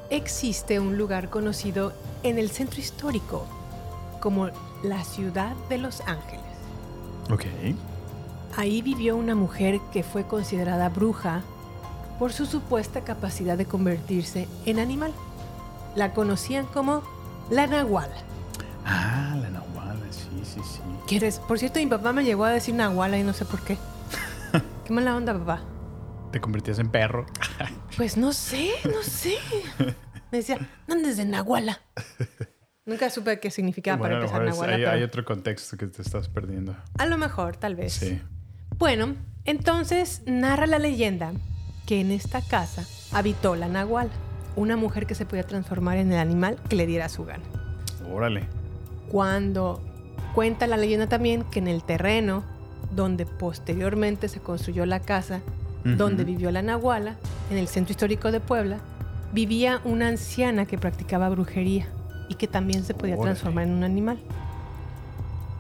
[0.09, 1.91] existe un lugar conocido
[2.23, 3.45] en el centro histórico
[4.21, 4.49] como
[4.83, 6.45] la ciudad de los ángeles.
[7.29, 7.45] Ok.
[8.55, 11.43] Ahí vivió una mujer que fue considerada bruja
[12.17, 15.13] por su supuesta capacidad de convertirse en animal.
[15.95, 17.03] La conocían como
[17.49, 18.15] la Nahuala.
[18.85, 20.79] Ah, la Nahuala, sí, sí, sí.
[21.07, 21.39] ¿Quieres?
[21.39, 23.77] Por cierto, mi papá me llegó a decir Nahuala y no sé por qué.
[24.85, 25.61] Qué mala onda, papá.
[26.31, 27.25] Te convertías en perro.
[27.95, 29.37] Pues no sé, no sé.
[30.31, 31.79] Me decía, no andes de Nahuala.
[32.87, 34.73] Nunca supe qué significaba Bueno, para lo empezar Nahuala.
[34.75, 36.73] hay, pero hay otro contexto que te estás perdiendo.
[36.97, 37.91] A lo mejor, tal vez.
[37.91, 38.21] Sí.
[38.77, 41.33] Bueno, entonces narra la leyenda
[41.85, 44.11] que en esta casa habitó la Nahuala,
[44.55, 47.43] una mujer que se podía transformar en el animal que le diera su gana.
[48.09, 48.47] Órale.
[49.09, 49.83] Cuando
[50.33, 52.45] cuenta la leyenda también que en el terreno
[52.95, 55.41] donde posteriormente se construyó la casa
[55.83, 57.15] donde vivió la Nahuala,
[57.49, 58.79] en el centro histórico de Puebla,
[59.31, 61.87] vivía una anciana que practicaba brujería
[62.29, 63.31] y que también se podía Órale.
[63.31, 64.19] transformar en un animal.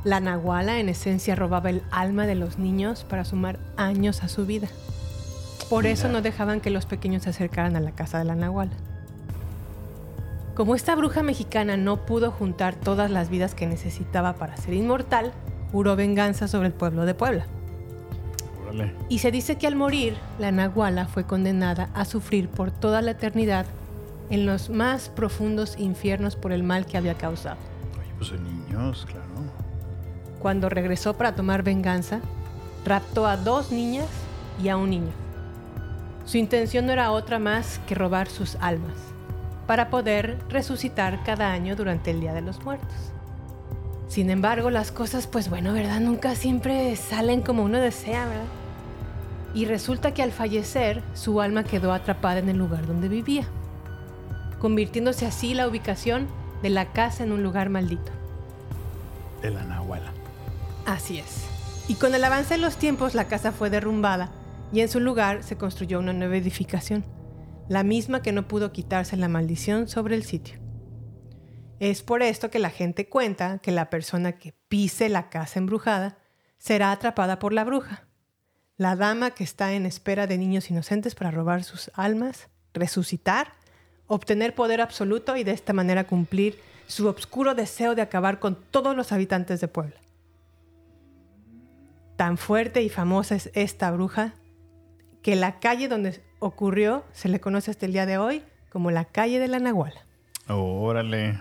[0.03, 4.45] La Nahuala en esencia robaba el alma de los niños para sumar años a su
[4.45, 4.67] vida.
[5.69, 8.71] Por eso no dejaban que los pequeños se acercaran a la casa de la Nahuala.
[10.55, 15.33] Como esta bruja mexicana no pudo juntar todas las vidas que necesitaba para ser inmortal,
[15.71, 17.45] juró venganza sobre el pueblo de Puebla.
[18.63, 18.93] Órale.
[19.09, 23.11] Y se dice que al morir, la Nahuala fue condenada a sufrir por toda la
[23.11, 23.65] eternidad
[24.29, 27.57] en los más profundos infiernos por el mal que había causado.
[27.99, 29.27] Oye, pues son niños, claro.
[30.39, 32.19] Cuando regresó para tomar venganza,
[32.85, 34.07] raptó a dos niñas
[34.61, 35.11] y a un niño.
[36.25, 38.95] Su intención no era otra más que robar sus almas,
[39.65, 43.13] para poder resucitar cada año durante el Día de los Muertos.
[44.07, 45.99] Sin embargo, las cosas, pues bueno, ¿verdad?
[45.99, 48.43] Nunca siempre salen como uno desea, ¿verdad?
[49.53, 53.47] Y resulta que al fallecer, su alma quedó atrapada en el lugar donde vivía,
[54.59, 56.27] convirtiéndose así la ubicación
[56.61, 58.11] de la casa en un lugar maldito.
[59.41, 60.11] De la Nahuala.
[60.85, 61.45] Así es.
[61.87, 64.31] Y con el avance de los tiempos, la casa fue derrumbada
[64.73, 67.05] y en su lugar se construyó una nueva edificación,
[67.69, 70.59] la misma que no pudo quitarse la maldición sobre el sitio.
[71.79, 76.17] Es por esto que la gente cuenta que la persona que pise la casa embrujada
[76.57, 78.07] será atrapada por la bruja,
[78.77, 83.53] la dama que está en espera de niños inocentes para robar sus almas, resucitar,
[84.07, 88.95] obtener poder absoluto y de esta manera cumplir su obscuro deseo de acabar con todos
[88.95, 89.95] los habitantes de Puebla.
[92.15, 94.33] Tan fuerte y famosa es esta bruja
[95.21, 99.05] que la calle donde ocurrió se le conoce hasta el día de hoy como la
[99.05, 100.01] calle de la Nahuala.
[100.47, 101.39] Órale.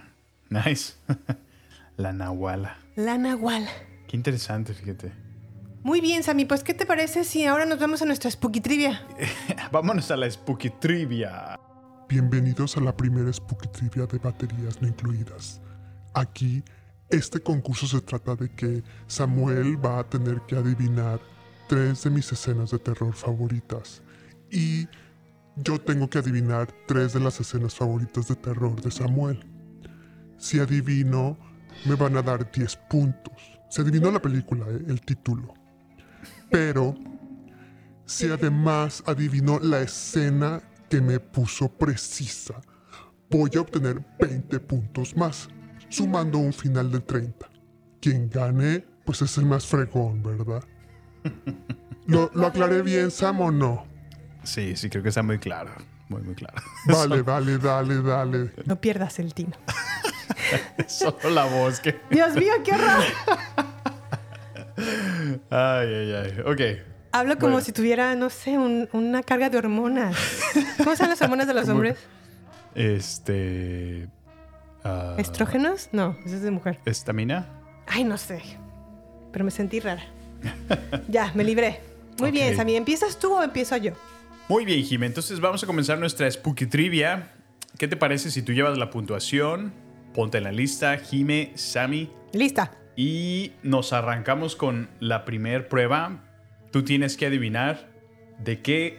[0.50, 0.94] Nice.
[1.96, 2.76] la Nahuala.
[2.96, 3.70] La Nahuala.
[4.08, 5.12] Qué interesante, fíjate.
[5.82, 9.06] Muy bien, Sammy, pues ¿qué te parece si ahora nos vamos a nuestra Spooky Trivia?
[9.70, 11.56] Vámonos a la Spooky Trivia.
[12.08, 15.60] Bienvenidos a la primera Spooky Trivia de baterías no incluidas.
[16.14, 16.62] Aquí,
[17.10, 21.20] este concurso se trata de que Samuel va a tener que adivinar
[21.68, 24.04] tres de mis escenas de terror favoritas.
[24.52, 24.86] Y
[25.56, 29.44] yo tengo que adivinar tres de las escenas favoritas de terror de Samuel.
[30.38, 31.36] Si adivino,
[31.86, 33.34] me van a dar 10 puntos.
[33.68, 34.80] Se adivinó la película, ¿eh?
[34.86, 35.54] el título.
[36.52, 36.94] Pero,
[38.04, 42.60] si además adivinó la escena que me puso precisa,
[43.30, 45.48] voy a obtener 20 puntos más,
[45.88, 47.48] sumando un final de 30.
[48.00, 50.62] Quien gane, pues es el más fregón, ¿verdad?
[52.06, 53.86] ¿Lo, lo aclaré bien, Sam, o no?
[54.44, 55.72] Sí, sí, creo que está muy claro.
[56.08, 56.62] Muy, muy claro.
[56.86, 58.52] Vale, vale, dale, dale.
[58.64, 59.56] No pierdas el tino.
[60.86, 62.00] Solo la voz que.
[62.10, 63.02] Dios mío, qué horror.
[65.50, 66.40] Ay, ay, ay.
[66.46, 66.95] Ok.
[67.18, 67.64] Hablo como Bueno.
[67.64, 70.16] si tuviera, no sé, un- una carga de hormonas.
[70.78, 71.98] ¿Cómo son las hormonas de los hombres?
[72.74, 74.08] Este.
[74.84, 75.88] ah, ¿Estrógenos?
[75.92, 76.78] No, eso es de mujer.
[76.84, 77.46] ¿Estamina?
[77.86, 78.42] Ay, no sé.
[79.32, 80.04] Pero me sentí rara.
[81.08, 81.80] ya, me libré.
[82.18, 82.56] Muy bien.
[82.56, 82.76] Sammy.
[82.76, 83.92] ¿Empiezas tú o empiezo yo?
[84.48, 85.06] Muy bien, Jimé.
[85.06, 87.32] Entonces vamos a comenzar nuestra Spooky Trivia.
[87.78, 89.72] ¿Qué te parece si tú llevas la puntuación?
[90.14, 92.10] Ponte en la lista, Jime, Sammy.
[92.32, 92.70] Lista.
[92.96, 96.22] Y nos arrancamos con la primer prueba.
[96.76, 97.88] Tú tienes que adivinar
[98.38, 98.98] de qué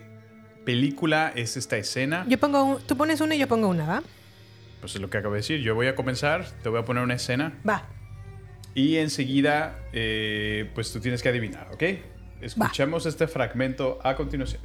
[0.65, 2.25] película es esta escena.
[2.27, 4.03] Yo pongo un- tú pones una y yo pongo una, ¿va?
[4.79, 5.61] Pues es lo que acabo de decir.
[5.61, 7.83] Yo voy a comenzar, te voy a poner una escena Va.
[8.73, 11.83] y enseguida, eh, pues tú tienes que adivinar, ¿ok?
[12.41, 14.63] Escuchemos este fragmento a continuación.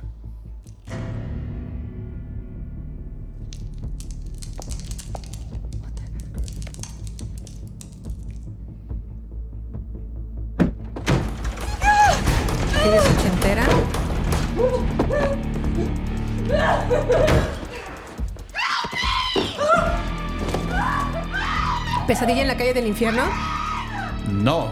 [22.62, 23.25] Calle del infierno?
[24.31, 24.70] No.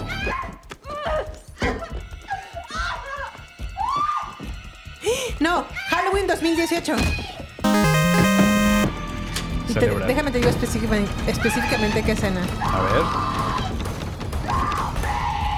[5.40, 6.94] No, Halloween 2018.
[9.68, 10.06] Y te- Celebrar.
[10.08, 12.40] déjame te digo específicamente, específicamente qué escena.
[12.62, 13.02] A ver.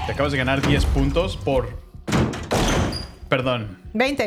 [0.07, 1.69] Te acabas de ganar 10 puntos por...
[3.29, 3.79] Perdón.
[3.95, 4.27] 20.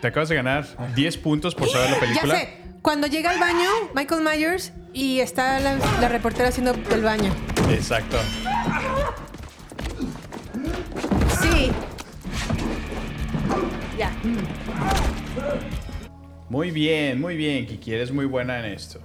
[0.00, 2.34] Te acabas de ganar 10 puntos por saber la película.
[2.34, 2.58] Ya sé.
[2.82, 7.32] Cuando llega al baño, Michael Myers y está la, la reportera haciendo el baño.
[7.70, 8.18] Exacto.
[11.40, 11.70] Sí.
[13.98, 14.12] Ya.
[16.48, 17.94] Muy bien, muy bien, Kiki.
[17.94, 19.00] Eres muy buena en esto.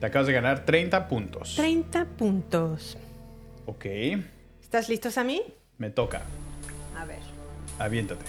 [0.00, 1.54] Te acabas de ganar 30 puntos.
[1.56, 2.98] 30 puntos.
[3.66, 3.86] Ok.
[4.60, 5.42] ¿Estás listos a mí?
[5.78, 6.22] Me toca.
[6.98, 7.20] A ver.
[7.78, 8.24] Aviéntate.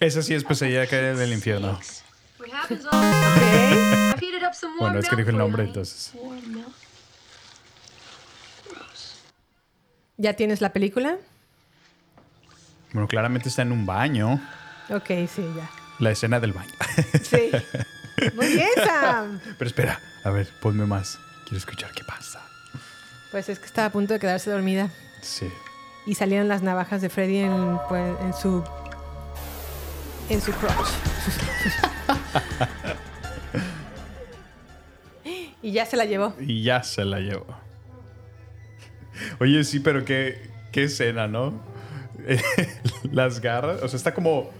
[0.00, 1.78] Esa sí es pesadilla caer del infierno.
[4.78, 6.12] Bueno, es que dijo el nombre, entonces.
[10.16, 11.16] ¿Ya tienes la película?
[12.92, 14.40] Bueno, claramente está en un baño.
[14.90, 15.70] Ok, sí, ya.
[15.98, 16.72] La escena del baño.
[17.22, 17.50] Sí.
[18.34, 19.40] Muy bien, Sam.
[19.58, 21.18] Pero espera, a ver, ponme más.
[21.44, 22.40] Quiero escuchar qué pasa.
[23.30, 24.90] Pues es que estaba a punto de quedarse dormida.
[25.20, 25.48] Sí.
[26.06, 28.64] Y salieron las navajas de Freddy en, pues, en su.
[30.30, 30.88] En su crotch.
[35.62, 36.34] y ya se la llevó.
[36.40, 37.46] Y ya se la llevó.
[39.40, 41.60] Oye, sí, pero qué, qué escena, ¿no?
[43.12, 43.82] las garras.
[43.82, 44.50] O sea, está como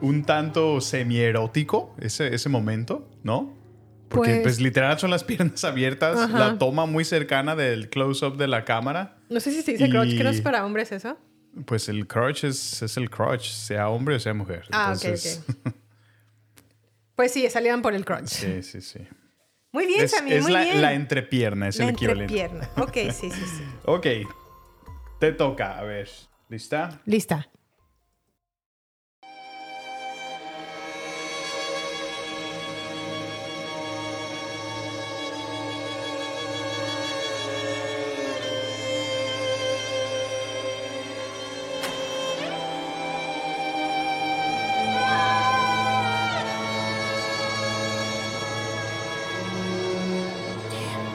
[0.00, 3.54] un tanto semi-erótico ese, ese momento, ¿no?
[4.08, 6.38] Porque Pues- pues, literal son las piernas abiertas, Ajá.
[6.38, 9.16] la toma muy cercana del close-up de la cámara.
[9.30, 11.16] No sé si se dice Y- crotch, que no es para hombres eso.
[11.64, 14.64] Pues el crotch es, es el crotch, sea hombre o sea mujer.
[14.72, 15.74] Ah, ok, Entonces, ok.
[17.16, 18.26] Pues sí, salían por el crotch.
[18.28, 19.00] sí, sí, sí.
[19.72, 20.82] Muy bien, Es, Sammy, es muy la, bien.
[20.82, 22.40] la entrepierna, es La el equivalente.
[22.42, 22.70] entrepierna.
[22.82, 23.62] Ok, sí, sí, sí.
[23.84, 24.06] Ok,
[25.18, 26.10] te toca, a ver.
[26.48, 27.00] ¿Lista?
[27.06, 27.48] Lista.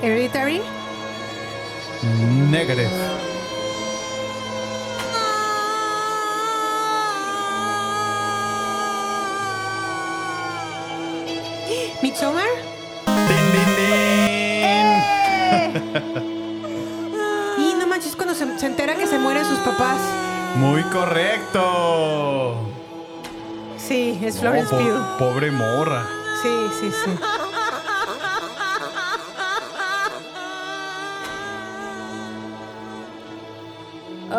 [0.02, 0.62] Hereditary.
[2.50, 2.90] Negative.
[12.02, 12.46] Midsommar.
[13.28, 14.88] ¡Din, din, din!
[17.58, 20.00] Y no manches cuando se, se entera que se mueren sus papás.
[20.56, 22.56] Muy correcto.
[23.78, 25.18] Sí, es No, Florence po- Pugh.
[25.20, 26.06] pobre morra.
[26.42, 27.12] Sí, sí, sí.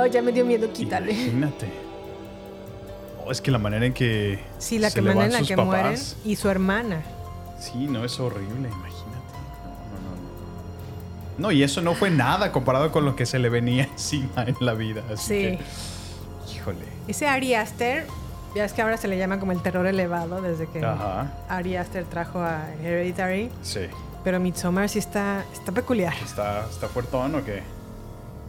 [0.02, 1.12] Oh, ya me dio miedo quitarle.
[1.12, 1.68] Imagínate.
[3.24, 4.40] Oh, es que la manera en que.
[4.58, 5.98] Sí, la se que manera en la que papás, mueren.
[6.24, 7.02] Y su hermana.
[7.60, 9.32] Sí, no, es horrible, imagínate.
[9.92, 11.38] No, no, no, no.
[11.38, 14.56] No, y eso no fue nada comparado con lo que se le venía encima en
[14.60, 15.02] la vida.
[15.12, 15.34] Así Sí.
[15.58, 15.60] que,
[16.56, 16.84] híjole.
[17.06, 18.06] Ese Ari Aster,
[18.56, 21.30] ya es que ahora se le llama como el terror elevado desde que Ajá.
[21.48, 23.50] Ari Aster trajo a Hereditary.
[23.62, 23.82] Sí.
[24.24, 26.14] Pero Midsommar sí está, está peculiar.
[26.24, 27.62] ¿Está, está fuertón o qué?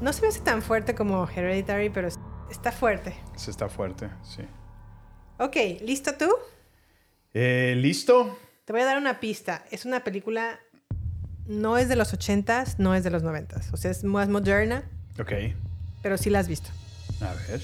[0.03, 2.19] No se me hace tan fuerte como Hereditary, pero es-
[2.51, 3.15] está fuerte.
[3.37, 4.43] Sí, está fuerte, sí.
[5.39, 6.29] Ok, ¿listo tú?
[7.33, 8.37] Eh, ¿Listo?
[8.65, 9.63] Te voy a dar una pista.
[9.71, 10.59] Es una película,
[11.47, 13.71] no es de los 80s, no es de los 90s.
[13.73, 14.83] O sea, es más moderna,
[15.19, 15.31] Ok.
[16.01, 16.69] pero sí la has visto.
[17.21, 17.61] A ver.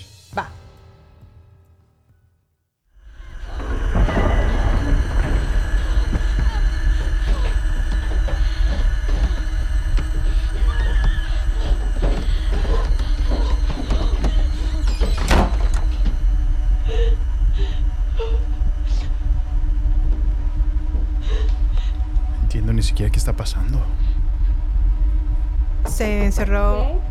[26.49, 27.01] Se encerró.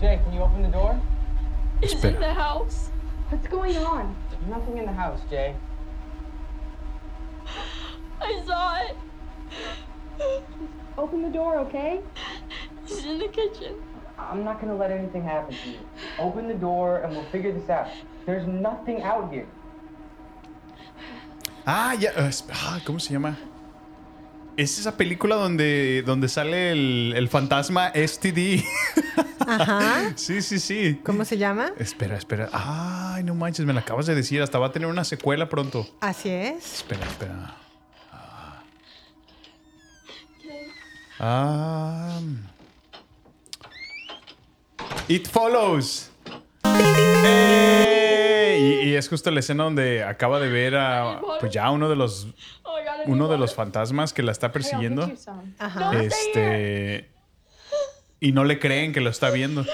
[0.00, 0.98] Jay, can you open the door?
[1.82, 2.90] It's in the house.
[3.28, 4.16] What's going on?
[4.30, 5.54] There's nothing in the house, Jay.
[8.20, 8.96] I saw it.
[10.96, 12.00] Open the door, okay?
[12.86, 13.74] He's in the kitchen.
[14.18, 15.78] I'm not gonna let anything happen to you.
[16.18, 17.88] Open the door and we'll figure this out.
[18.24, 19.46] There's nothing out here.
[21.66, 22.10] Ah, ya.
[22.12, 23.36] esp- ah, ¿Cómo se llama?
[24.56, 28.62] Es esa película donde, donde sale el, el fantasma STD.
[29.46, 30.12] Ajá.
[30.16, 31.00] sí, sí, sí.
[31.04, 31.72] ¿Cómo se llama?
[31.78, 32.50] Espera, espera.
[32.52, 34.42] Ay, no manches, me la acabas de decir.
[34.42, 35.86] Hasta va a tener una secuela pronto.
[36.00, 36.74] Así es.
[36.74, 37.56] Espera, espera.
[38.12, 38.62] Ah.
[41.18, 42.20] Ah.
[45.08, 46.10] It follows.
[46.64, 47.81] ¡Eh!
[48.58, 51.96] Y, y es justo la escena donde acaba de ver a pues ya uno de
[51.96, 52.28] los
[53.06, 55.10] uno de los fantasmas que la está persiguiendo.
[56.00, 57.08] Este
[58.20, 59.64] y no le creen que lo está viendo.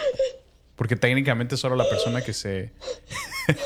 [0.76, 2.72] Porque técnicamente solo la persona que se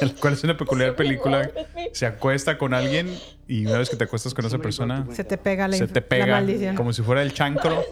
[0.00, 1.50] la cual es una peculiar película
[1.92, 3.14] se acuesta con alguien
[3.46, 6.00] y una vez que te acuestas con esa persona Se te pega la, se te
[6.00, 6.74] la pega maldición.
[6.74, 7.84] como si fuera el chancro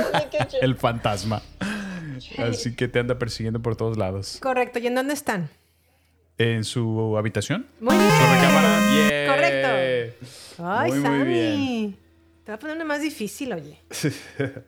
[0.60, 1.40] el fantasma.
[2.36, 4.38] Así que te anda persiguiendo por todos lados.
[4.42, 4.78] Correcto.
[4.80, 5.48] ¿Y en dónde están?
[6.38, 7.66] ¿En su habitación?
[7.80, 8.10] Muy bien.
[8.10, 8.78] ¿Su recámara?
[9.10, 9.26] Yeah.
[9.34, 10.64] Correcto.
[10.64, 11.24] Ay, Muy, muy Sammy.
[11.32, 11.96] bien.
[12.44, 13.78] Te voy a poner una más difícil, oye.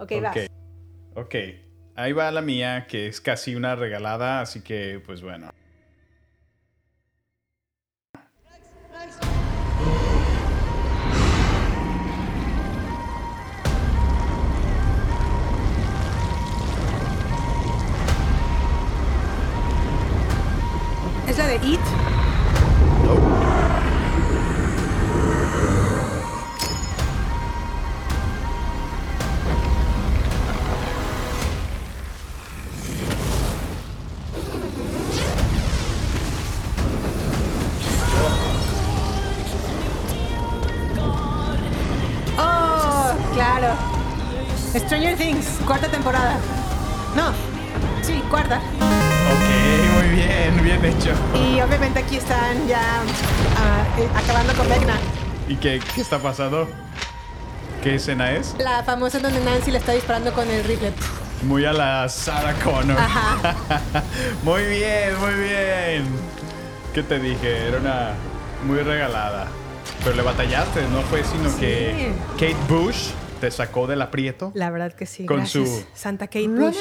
[0.00, 0.36] Ok, vas.
[1.16, 1.34] Ok.
[1.96, 5.50] Ahí va la mía, que es casi una regalada, así que, pues bueno.
[21.38, 21.80] La de It?
[23.06, 23.38] Oh.
[44.74, 46.38] Stranger Things, cuarta temporada.
[47.14, 47.32] No,
[48.02, 48.60] sí, cuarta.
[49.98, 51.10] Muy bien, bien hecho.
[51.34, 53.02] Y obviamente aquí están ya
[53.56, 54.96] ah, eh, acabando con Vecna.
[55.48, 56.68] ¿Y qué, qué está pasando?
[57.82, 58.54] ¿Qué escena es?
[58.58, 60.92] La famosa donde Nancy le está disparando con el rifle.
[61.42, 62.96] Muy a la Sarah Connor.
[62.96, 63.54] Ajá.
[64.44, 66.04] muy bien, muy bien.
[66.94, 67.66] ¿Qué te dije?
[67.68, 68.12] Era una
[68.66, 69.48] muy regalada.
[70.04, 74.52] Pero le batallaste, no fue sino que Kate Bush te sacó del aprieto.
[74.54, 75.26] La verdad que sí.
[75.26, 76.76] Con gracias, su- Santa Kate Bush.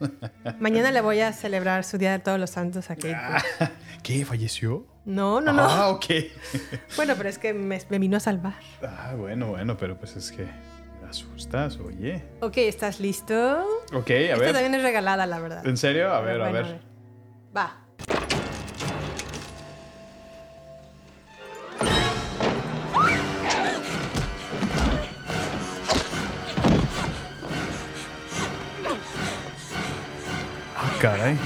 [0.60, 3.68] Mañana le voy a celebrar su Día de Todos los Santos a Kate Bush.
[4.02, 4.24] ¿Qué?
[4.24, 4.86] ¿Falleció?
[5.04, 5.62] No, no, no.
[5.62, 6.04] Ah, ok.
[6.96, 8.54] Bueno, pero es que me, me vino a salvar.
[8.82, 12.22] Ah, bueno, bueno, pero pues es que me asustas, oye.
[12.40, 13.34] Ok, ¿estás listo?
[13.92, 14.52] Ok, a Esta ver.
[14.52, 15.66] también es regalada, la verdad.
[15.66, 16.12] ¿En serio?
[16.12, 16.80] A ver, a ver.
[17.56, 17.84] Va.
[31.00, 31.36] Caray.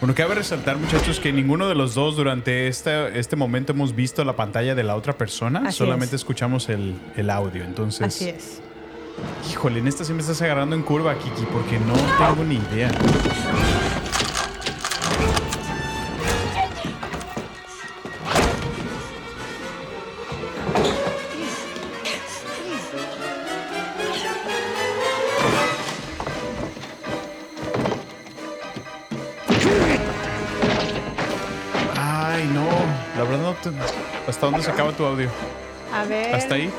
[0.00, 4.22] Bueno, cabe resaltar, muchachos, que ninguno de los dos durante este, este momento hemos visto
[4.24, 5.62] la pantalla de la otra persona.
[5.66, 6.20] Así Solamente es.
[6.20, 7.64] escuchamos el, el audio.
[7.64, 8.60] Entonces, Así es.
[9.50, 12.90] híjole, en esta sí me estás agarrando en curva, Kiki, porque no tengo ni idea.
[34.94, 35.28] Tu audio?
[35.92, 36.34] A ver.
[36.34, 36.70] ¿Hasta ahí?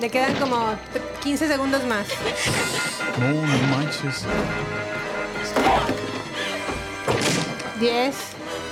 [0.00, 0.74] Le quedan como
[1.22, 2.06] 15 segundos más.
[3.18, 4.24] No, no manches.
[7.80, 8.14] 10,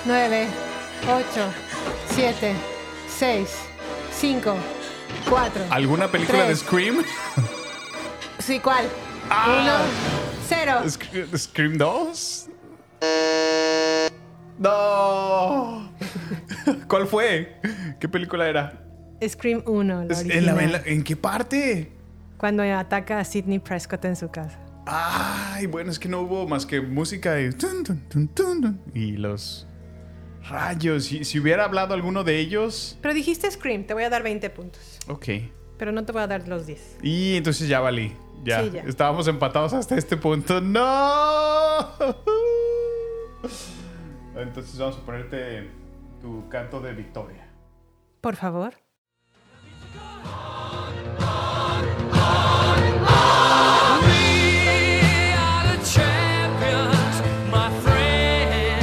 [0.06, 0.46] 9,
[1.08, 1.24] 8,
[2.14, 2.54] 7,
[3.18, 3.48] 6,
[4.18, 4.54] 5,
[5.28, 5.64] 4.
[5.70, 6.58] ¿Alguna película de Tres.
[6.60, 7.04] Scream?
[8.38, 8.86] Sí, ¿cuál?
[9.28, 9.82] Ah.
[10.48, 10.80] 1, 0.
[10.84, 12.46] Sc- ¿Scream 2?
[14.58, 15.89] No.
[16.90, 17.54] ¿Cuál fue?
[18.00, 18.84] ¿Qué película era?
[19.26, 21.92] Scream 1, la ¿En, la- en la- ¿en qué parte?
[22.36, 24.58] Cuando ataca a Sidney Prescott en su casa.
[24.86, 28.80] Ay, bueno, es que no hubo más que música y, tun, tun, tun, tun, tun,
[28.92, 29.68] y los
[30.48, 31.04] rayos.
[31.04, 34.50] Si, si hubiera hablado alguno de ellos, Pero dijiste Scream, te voy a dar 20
[34.50, 34.98] puntos.
[35.06, 35.26] ok.
[35.78, 36.96] Pero no te voy a dar los 10.
[37.02, 38.16] Y entonces ya valí.
[38.42, 38.62] Ya.
[38.64, 38.82] Sí, ya.
[38.82, 40.60] Estábamos empatados hasta este punto.
[40.60, 41.88] ¡No!
[44.36, 45.70] Entonces vamos a ponerte
[46.20, 47.46] tu canto de victoria.
[48.20, 48.74] Por favor.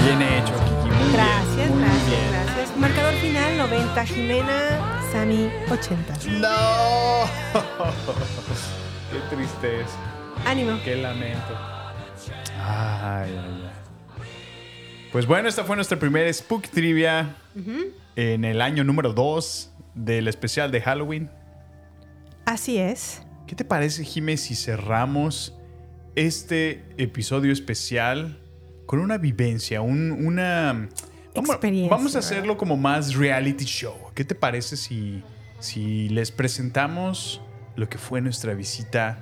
[0.03, 0.89] Bien hecho, Kiki.
[0.95, 1.71] Muy Gracias, bien.
[1.71, 2.31] Muy gracias, bien.
[2.31, 2.77] gracias.
[2.77, 6.13] Marcador final 90, Jimena, Sammy 80.
[6.39, 7.25] ¡No!
[9.11, 9.97] Qué tristeza.
[10.45, 10.79] Ánimo.
[10.83, 11.57] Qué lamento.
[12.63, 13.76] Ay, ay, ay.
[15.11, 17.35] Pues bueno, esta fue nuestra primera Spook Trivia
[18.15, 21.29] en el año número 2 del especial de Halloween.
[22.45, 23.21] Así es.
[23.47, 25.55] ¿Qué te parece, Jime, si cerramos
[26.15, 28.39] este episodio especial
[28.85, 30.89] con una vivencia, un- una...
[31.35, 31.95] Vamos, Experiencia.
[31.95, 33.95] vamos a hacerlo como más reality show.
[34.15, 35.21] ¿Qué te parece si,
[35.59, 37.41] si les presentamos
[37.75, 39.19] lo que fue nuestra visita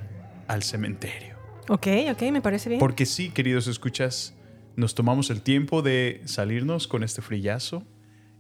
[0.48, 1.36] al cementerio?
[1.68, 2.80] Ok, ok, me parece bien.
[2.80, 4.34] Porque sí, queridos escuchas,
[4.76, 7.84] nos tomamos el tiempo de salirnos con este frillazo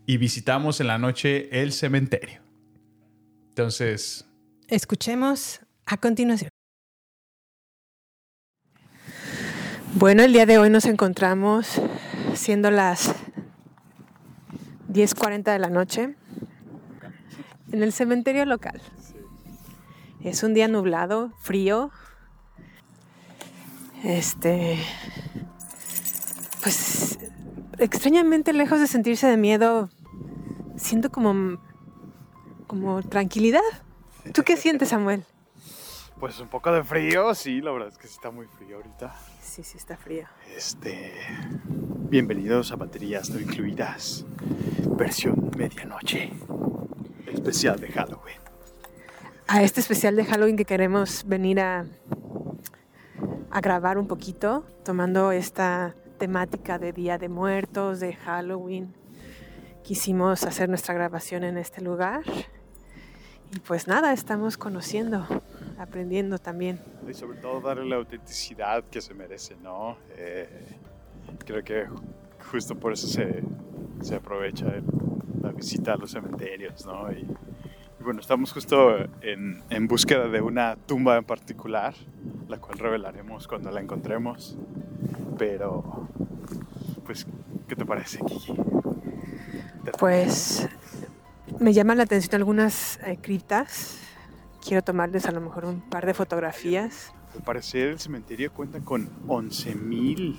[0.05, 2.41] y visitamos en la noche el cementerio.
[3.49, 4.25] Entonces,
[4.67, 6.49] Escuchemos a continuación.
[9.93, 11.79] Bueno, el día de hoy nos encontramos
[12.33, 13.13] siendo las
[14.91, 16.15] 10.40 de la noche
[17.71, 18.81] en el cementerio local.
[20.23, 21.91] Es un día nublado, frío.
[24.03, 24.79] Este,
[26.65, 27.19] pues
[27.77, 29.87] extrañamente lejos de sentirse de miedo,
[30.75, 31.59] siento como
[32.65, 33.61] como tranquilidad.
[34.33, 35.23] ¿Tú qué sientes, Samuel?
[36.19, 39.15] Pues un poco de frío, sí, la verdad es que sí está muy frío ahorita.
[39.43, 40.25] Sí, sí, está frío.
[40.57, 41.13] Este.
[42.09, 44.25] Bienvenidos a baterías no incluidas.
[44.97, 46.33] Versión medianoche.
[47.31, 48.39] Especial de Halloween.
[49.47, 51.85] A este especial de Halloween que queremos venir a,
[53.51, 55.93] a grabar un poquito, tomando esta
[56.25, 58.95] temática de Día de Muertos, de Halloween.
[59.83, 62.23] Quisimos hacer nuestra grabación en este lugar.
[63.55, 65.23] Y pues nada, estamos conociendo,
[65.77, 66.79] aprendiendo también.
[67.07, 69.97] Y sobre todo darle la autenticidad que se merece, ¿no?
[70.17, 70.65] Eh,
[71.45, 71.85] creo que
[72.51, 73.43] justo por eso se,
[74.01, 74.65] se aprovecha
[75.43, 77.11] la visita a los cementerios, ¿no?
[77.11, 77.17] Y,
[77.99, 81.93] y bueno, estamos justo en, en búsqueda de una tumba en particular.
[82.47, 84.57] la cual revelaremos cuando la encontremos.
[85.37, 86.07] Pero,
[87.05, 87.25] pues,
[87.67, 88.53] ¿qué te parece, Kiki?
[89.83, 90.67] ¿Te Pues
[91.59, 93.99] me llaman la atención algunas eh, criptas.
[94.65, 97.13] Quiero tomarles a lo mejor un par de fotografías.
[97.35, 100.37] Al parecer el cementerio cuenta con 11.000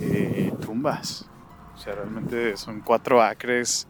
[0.00, 1.28] eh, tumbas.
[1.74, 3.88] O sea, realmente son cuatro acres.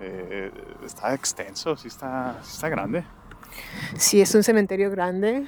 [0.00, 0.50] Eh,
[0.84, 3.04] está extenso, sí está, sí está grande.
[3.96, 5.46] Sí, es un cementerio grande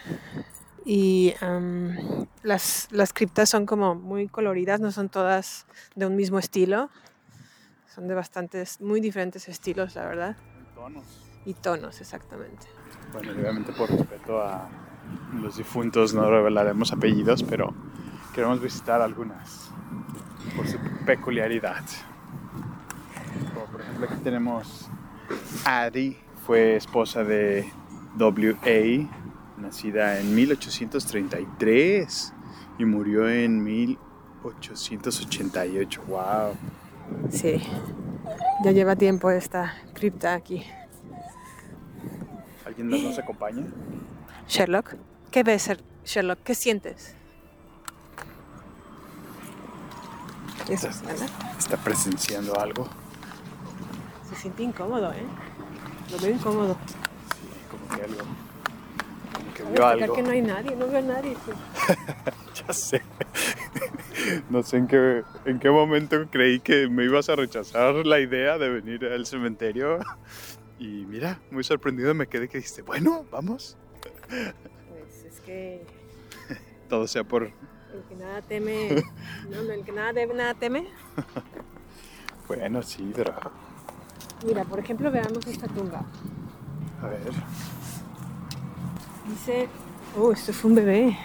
[0.88, 1.96] y am,
[2.44, 5.66] las, las criptas son como muy coloridas, no son todas
[5.96, 6.90] de un mismo estilo.
[7.92, 10.36] Son de bastantes, muy diferentes estilos, la verdad.
[10.76, 11.04] Tonos.
[11.44, 12.68] Y tonos, exactamente.
[13.12, 14.68] Bueno, y obviamente por respeto a
[15.34, 17.74] los difuntos no revelaremos apellidos, pero
[18.32, 19.70] queremos visitar algunas
[20.56, 21.82] por su peculiaridad.
[23.54, 24.88] Como por ejemplo aquí tenemos
[25.64, 26.16] Addie,
[26.46, 27.68] fue esposa de
[28.16, 29.15] W.A.,
[29.58, 32.32] nacida en 1833
[32.78, 36.02] y murió en 1888.
[36.06, 36.54] ¡Wow!
[37.30, 37.62] Sí,
[38.64, 40.62] ya lleva tiempo esta cripta aquí.
[42.64, 43.64] ¿Alguien más nos acompaña?
[44.48, 44.94] Sherlock,
[45.30, 46.40] ¿qué ves, Sher- Sherlock?
[46.42, 47.14] ¿Qué sientes?
[50.68, 51.28] Eso es, ¿verdad?
[51.58, 52.88] ¿Está presenciando algo?
[54.28, 55.22] Se siente incómodo, ¿eh?
[56.10, 56.76] Lo veo incómodo.
[56.86, 56.94] Sí,
[57.70, 58.22] como que algo.
[59.56, 60.14] Que vio a algo.
[60.14, 61.36] que no hay nadie, no veo a nadie.
[62.66, 63.02] Ya sé.
[64.48, 68.56] No sé en qué, en qué momento creí que me ibas a rechazar la idea
[68.58, 69.98] de venir al cementerio.
[70.78, 73.76] Y mira, muy sorprendido me quedé que dijiste, bueno, vamos.
[74.28, 75.84] Pues es que
[76.88, 77.44] Todo sea por...
[77.44, 77.52] el
[78.08, 79.04] que nada teme,
[79.50, 80.88] no, no, el que nada debe, nada teme.
[82.48, 83.34] Bueno, sí, pero...
[84.44, 86.04] Mira, por ejemplo, veamos esta tumba.
[87.02, 87.20] A ver.
[89.28, 89.68] Dice,
[90.18, 91.16] oh, esto fue un bebé.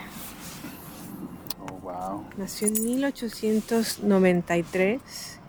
[1.60, 2.24] Oh, wow.
[2.38, 5.40] Nació en 1893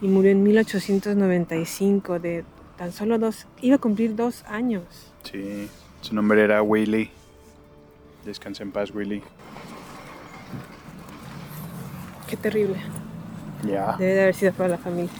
[0.00, 2.44] y murió en 1895 de
[2.76, 4.84] tan solo dos, iba a cumplir dos años.
[5.22, 5.68] Sí,
[6.00, 7.10] su nombre era Willy.
[8.24, 9.22] Descansa en paz, Willy.
[12.28, 12.76] Qué terrible.
[13.64, 13.96] Ya.
[13.96, 15.12] Debe de haber sido para la familia.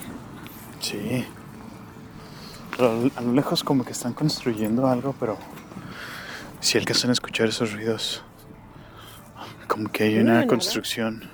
[0.79, 1.25] Sí.
[2.75, 5.37] Pero a lo lejos como que están construyendo algo, pero
[6.59, 8.23] si alcanzan a escuchar esos ruidos,
[9.67, 11.29] como que hay una construcción.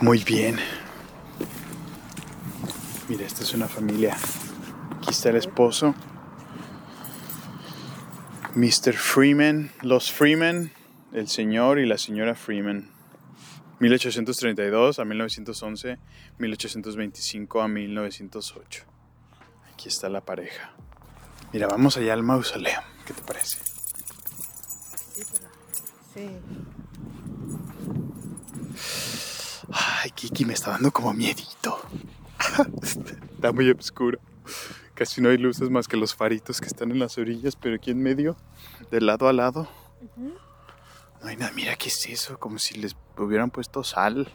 [0.00, 0.56] Muy bien.
[3.08, 4.16] Mira, esta es una familia.
[4.96, 5.94] Aquí está el esposo.
[8.54, 8.94] Mr.
[8.94, 10.72] Freeman, los Freeman,
[11.12, 12.88] el señor y la señora Freeman.
[13.78, 15.98] 1832 a 1911,
[16.38, 18.84] 1825 a 1908.
[19.72, 20.72] Aquí está la pareja.
[21.52, 22.80] Mira, vamos allá al mausoleo.
[23.04, 23.58] ¿Qué te parece?
[26.14, 26.28] Sí.
[29.72, 31.80] Ay, Kiki, me está dando como miedito.
[32.82, 34.18] está muy oscuro.
[34.94, 37.90] Casi no hay luces más que los faritos que están en las orillas, pero aquí
[37.90, 38.36] en medio,
[38.90, 39.68] de lado a lado,
[40.16, 41.52] no hay nada.
[41.52, 42.38] Mira, ¿qué es eso?
[42.38, 44.30] Como si les hubieran puesto sal.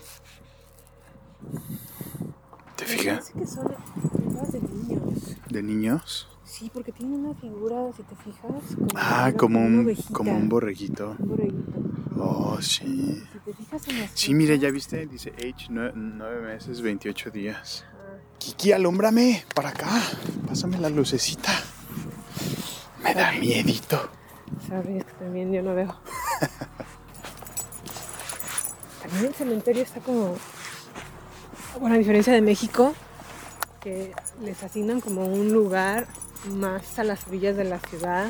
[2.75, 3.31] ¿Te fijas?
[3.31, 3.75] Parece que son
[4.11, 5.35] figuras de niños.
[5.49, 6.34] ¿De niños?
[6.45, 10.31] Sí, porque tiene una figura, si te fijas, como, Ah, una- como una un, como
[10.37, 11.15] un borreguito.
[11.19, 11.71] un borreguito.
[12.17, 13.23] Oh, sí.
[13.33, 17.29] Si te fijas en las Sí, mira, fotos- ya viste, dice age 9 meses, 28
[17.31, 17.83] días.
[17.91, 19.89] Ah, Kiki, alúmbrame para acá.
[20.47, 21.51] Pásame la lucecita.
[23.03, 24.09] Me da miedito.
[24.67, 25.95] Sorry, es que también yo no veo.
[29.01, 30.35] También el cementerio está como.
[31.79, 32.93] Bueno, a diferencia de México,
[33.81, 36.07] que les asignan como un lugar
[36.51, 38.29] más a las orillas de la ciudad,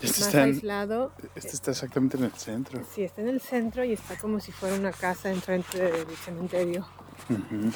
[0.00, 1.12] Este más está, en- aislado.
[1.34, 2.80] este está exactamente en el centro.
[2.94, 6.86] Sí, está en el centro y está como si fuera una casa enfrente del cementerio.
[7.30, 7.70] Ujú.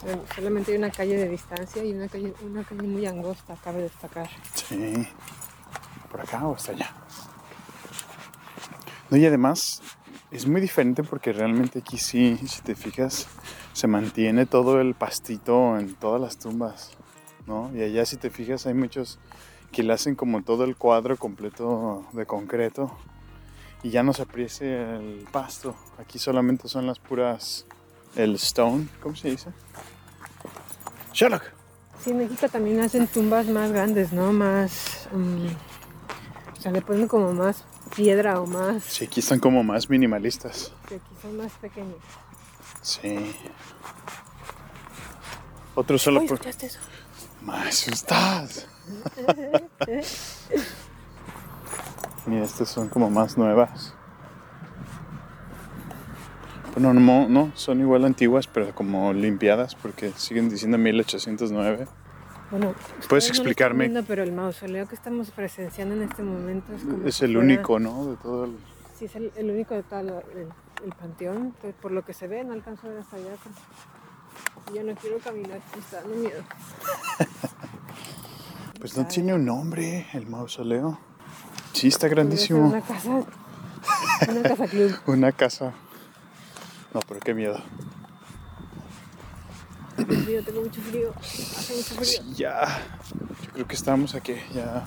[0.00, 3.82] Sol- Solamente hay una calle de distancia y una calle, una calle muy angosta, cabe
[3.82, 4.28] destacar.
[4.54, 5.06] Sí.
[6.10, 6.92] ¿Por acá o hasta allá?
[9.10, 9.82] No, y además
[10.30, 13.26] es muy diferente porque realmente aquí sí, si te fijas,
[13.72, 16.90] se mantiene todo el pastito en todas las tumbas,
[17.46, 17.70] ¿no?
[17.74, 19.18] Y allá si te fijas hay muchos
[19.72, 22.96] que le hacen como todo el cuadro completo de concreto
[23.82, 25.74] y ya no se aprecia el pasto.
[25.98, 27.66] Aquí solamente son las puras,
[28.16, 29.50] el stone, ¿cómo se dice?
[31.12, 31.42] Sherlock.
[32.02, 34.32] Sí, en México también hacen tumbas más grandes, ¿no?
[34.32, 35.08] Más.
[35.12, 35.46] mm,
[36.56, 37.64] o sea, le ponen como más
[37.94, 38.82] piedra o más.
[38.84, 40.72] Sí, aquí están como más minimalistas.
[40.88, 41.98] que aquí son más pequeños.
[42.82, 43.34] Sí.
[45.74, 46.40] Otro solo Uy, por...
[47.44, 48.66] Me asustas.
[52.26, 53.94] Y estas son como más nuevas.
[56.74, 61.86] Bueno, no, no, son igual antiguas, pero como limpiadas porque siguen diciendo 1809.
[62.50, 63.84] Bueno, ¿Puedes ustedes no explicarme?
[63.88, 67.32] viendo, pero el mausoleo que estamos presenciando en este momento es como Es si el
[67.34, 68.06] fuera- único, ¿no?
[68.06, 68.56] De todo el...
[68.98, 70.48] Sí, es el, el único de todo el,
[70.84, 71.54] el panteón.
[71.80, 73.30] por lo que se ve, no alcanzo a ver hasta allá.
[73.42, 73.54] pero
[74.74, 76.42] Yo no quiero caminar, me está dando miedo.
[78.84, 80.98] Pues no tiene un nombre el mausoleo.
[81.72, 82.68] Sí, está grandísimo.
[82.68, 83.24] Una casa,
[84.28, 84.98] una casa club.
[85.06, 85.72] Una casa.
[86.92, 87.62] No, pero qué miedo.
[89.96, 91.14] Tengo mucho frío.
[91.18, 92.04] Hace mucho frío.
[92.04, 92.82] Sí, ya.
[93.46, 94.84] Yo creo que estamos aquí, ya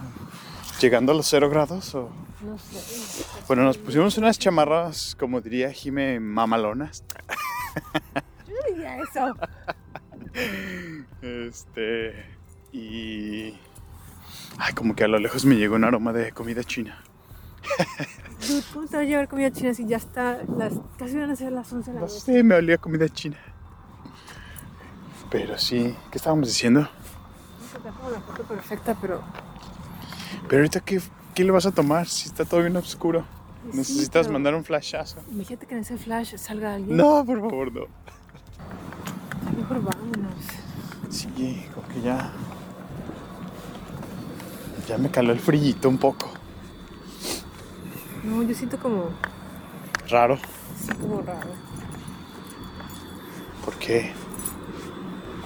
[0.79, 1.95] llegando a los cero grados.
[1.95, 2.09] O...
[2.41, 3.23] No sé.
[3.47, 7.03] Bueno, nos pusimos unas chamarras, como diría Jime, mamalonas.
[8.95, 9.35] No eso.
[11.21, 12.25] Este.
[12.71, 13.53] Y.
[14.59, 17.01] Ay, como que a lo lejos me llegó un aroma de comida china.
[18.47, 21.35] Dude, ¿cómo te va a llevar comida china si ya está las casi van a
[21.35, 22.19] ser las 11 de la No noche?
[22.19, 23.37] sé, me olía comida china.
[25.29, 26.81] Pero sí, ¿qué estábamos diciendo?
[27.83, 29.21] No la foto perfecta, pero
[30.47, 31.01] Pero ahorita, ¿qué,
[31.35, 33.25] qué le vas a tomar si está todo bien oscuro?
[33.71, 35.17] Sí, Necesitas pero- mandar un flashazo.
[35.31, 36.95] imagínate que en ese flash salga alguien.
[36.95, 37.81] No, por favor, no.
[39.57, 40.33] Mejor vámonos.
[41.09, 42.31] Sí, como que ya.
[44.87, 46.29] Ya me caló el frillito un poco.
[48.23, 49.09] No, yo siento como,
[50.09, 50.37] Raro.
[50.79, 51.49] sí, como raro.
[53.65, 54.11] ¿Por qué?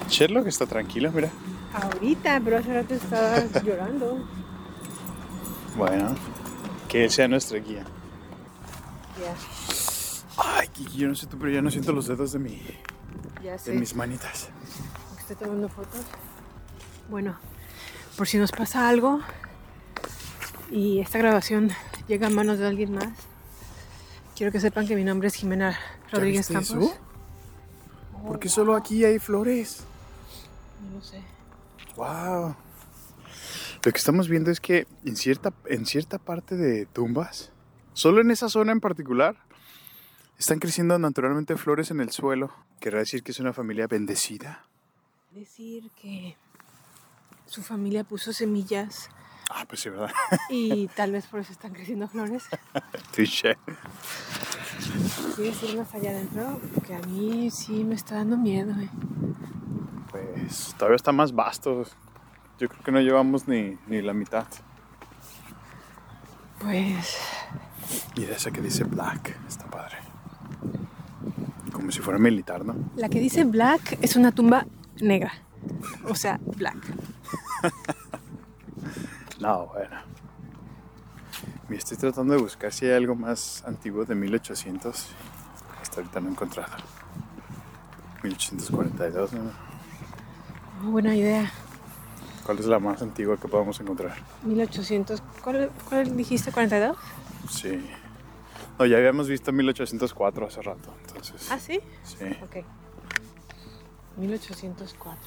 [0.08, 1.30] Sherlock está tranquilo, mira.
[1.74, 4.18] Ahorita, pero hace rato estaba llorando.
[5.76, 6.14] Bueno,
[6.88, 7.84] que él sea nuestra guía.
[9.18, 9.34] Ya,
[10.36, 12.60] Ay, Kiki, yo no sé tú, pero ya no siento los dedos de, mi,
[13.42, 13.72] ya sé.
[13.72, 14.48] mis manitas.
[15.18, 16.00] Estoy tomando fotos.
[17.08, 17.36] Bueno,
[18.16, 19.20] por si nos pasa algo
[20.70, 21.70] y esta grabación
[22.08, 23.08] llega a manos de alguien más,
[24.36, 25.78] quiero que sepan que mi nombre es Jimena
[26.10, 26.90] Rodríguez ¿Ya viste Campos.
[26.92, 27.02] eso?
[28.26, 29.84] ¿Por qué solo aquí hay flores?
[30.88, 31.20] No lo sé.
[31.96, 32.54] Wow.
[33.84, 37.50] Lo que estamos viendo es que en cierta, en cierta parte de tumbas,
[37.94, 39.36] solo en esa zona en particular,
[40.38, 42.52] están creciendo naturalmente flores en el suelo.
[42.80, 44.64] Querrá decir que es una familia bendecida.
[45.32, 46.36] Decir que
[47.46, 49.08] su familia puso semillas
[49.54, 50.10] Ah, pues sí, ¿verdad?
[50.48, 52.44] y tal vez por eso están creciendo flores.
[53.14, 53.56] Touché.
[55.36, 56.60] ¿Quieres ir más allá adentro?
[56.74, 58.72] Porque a mí sí me está dando miedo.
[58.80, 58.88] eh.
[60.10, 61.84] Pues todavía está más vasto.
[62.58, 64.46] Yo creo que no llevamos ni, ni la mitad.
[66.60, 67.18] Pues
[68.16, 69.36] Mira esa que dice Black.
[69.48, 69.98] Está padre.
[71.82, 72.76] Como si fuera militar, ¿no?
[72.94, 74.66] la que dice black es una tumba
[75.00, 75.32] negra.
[76.08, 76.76] O sea, black.
[79.40, 79.96] No, bueno.
[81.68, 85.08] Me estoy tratando de buscar si hay algo más antiguo de 1800.
[85.80, 86.72] Hasta ahorita no he encontrado.
[88.22, 89.40] 1842, ¿no?
[90.84, 91.50] Oh, buena idea.
[92.46, 94.14] ¿Cuál es la más antigua que podamos encontrar?
[94.44, 95.20] 1800.
[95.42, 96.52] ¿Cuál, cuál dijiste?
[96.52, 96.94] ¿42?
[97.50, 97.84] Sí.
[98.78, 101.50] No, ya habíamos visto 1804 hace rato, entonces.
[101.50, 101.80] Ah, sí.
[102.04, 102.24] Sí.
[102.42, 102.64] Ok.
[104.16, 105.20] 1804.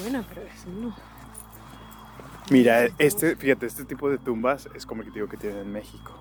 [0.00, 0.96] Bueno, pero es uno.
[2.50, 5.72] Mira, este, fíjate, este tipo de tumbas es como el que digo que tienen en
[5.72, 6.12] México.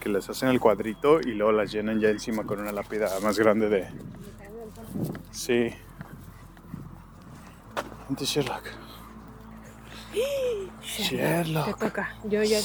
[0.00, 3.38] Que las hacen al cuadrito y luego las llenan ya encima con una lápida más
[3.38, 3.88] grande de.
[5.30, 5.70] Sí.
[8.08, 8.83] Ante Sherlock.
[10.14, 11.78] Te Sherlock.
[11.78, 12.14] toca.
[12.24, 12.60] Yo ya.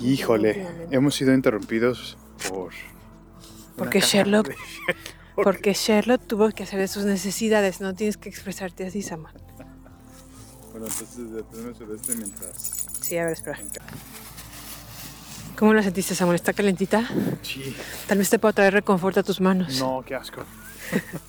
[0.00, 2.16] Híjole, hemos sido interrumpidos
[2.48, 2.72] por.
[3.76, 4.56] Porque Sherlock- de-
[5.42, 7.80] Porque Sherlock tuvo que hacer de sus necesidades.
[7.80, 9.34] No tienes que expresarte así, Samuel.
[10.70, 12.86] Bueno, entonces detenemos el este mientras.
[13.00, 13.58] Sí, a ver, espera.
[15.58, 16.36] ¿Cómo la sentiste, Samuel?
[16.36, 17.08] ¿Está calentita?
[17.42, 17.74] Sí.
[18.06, 19.78] Tal vez te pueda traer reconforto a tus manos.
[19.80, 20.42] No, qué asco.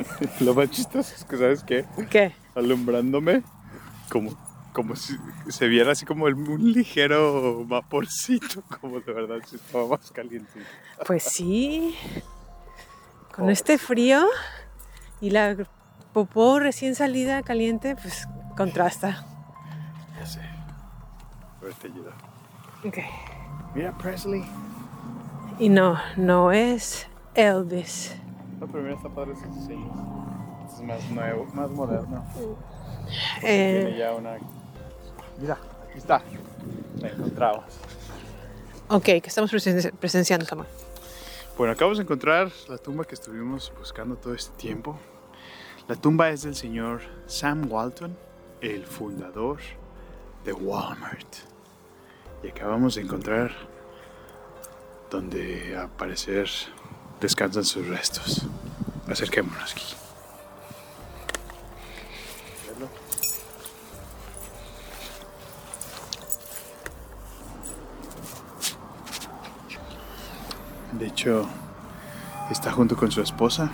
[0.40, 1.84] Lo más chistoso es que, ¿sabes qué?
[2.10, 2.32] ¿Qué?
[2.54, 3.42] Alumbrándome,
[4.10, 4.36] como,
[4.72, 5.16] como si
[5.48, 10.60] se viera así como el- un ligero vaporcito, como de verdad si estaba más caliente.
[11.06, 11.94] Pues sí.
[13.34, 14.24] Con este frío
[15.20, 15.56] y la
[16.14, 18.26] popó recién salida caliente, pues
[18.56, 19.26] contrasta.
[20.18, 20.40] Ya sé.
[20.40, 22.12] A ver, te ayuda.
[22.82, 22.98] Ok.
[23.74, 24.42] Mira, Presley.
[25.58, 28.14] Y no, no es Elvis.
[28.60, 29.32] No, pero mira, está padre.
[29.32, 32.24] Este es más nuevo, más moderno.
[33.40, 34.36] Tiene Eh, ya una.
[35.38, 36.22] Mira, aquí está.
[37.00, 37.64] La encontramos.
[38.88, 40.68] ok, que estamos presen- presenciando, Samuel.
[41.58, 44.98] Bueno, acabamos de encontrar la tumba que estuvimos buscando todo este tiempo.
[45.88, 48.16] La tumba es del señor Sam Walton,
[48.60, 49.58] el fundador
[50.44, 51.36] de Walmart.
[52.42, 53.52] Y acabamos de encontrar
[55.10, 56.48] donde al parecer
[57.20, 58.46] descansan sus restos.
[59.08, 59.94] Acerquémonos aquí.
[70.92, 71.46] De hecho,
[72.50, 73.70] está junto con su esposa,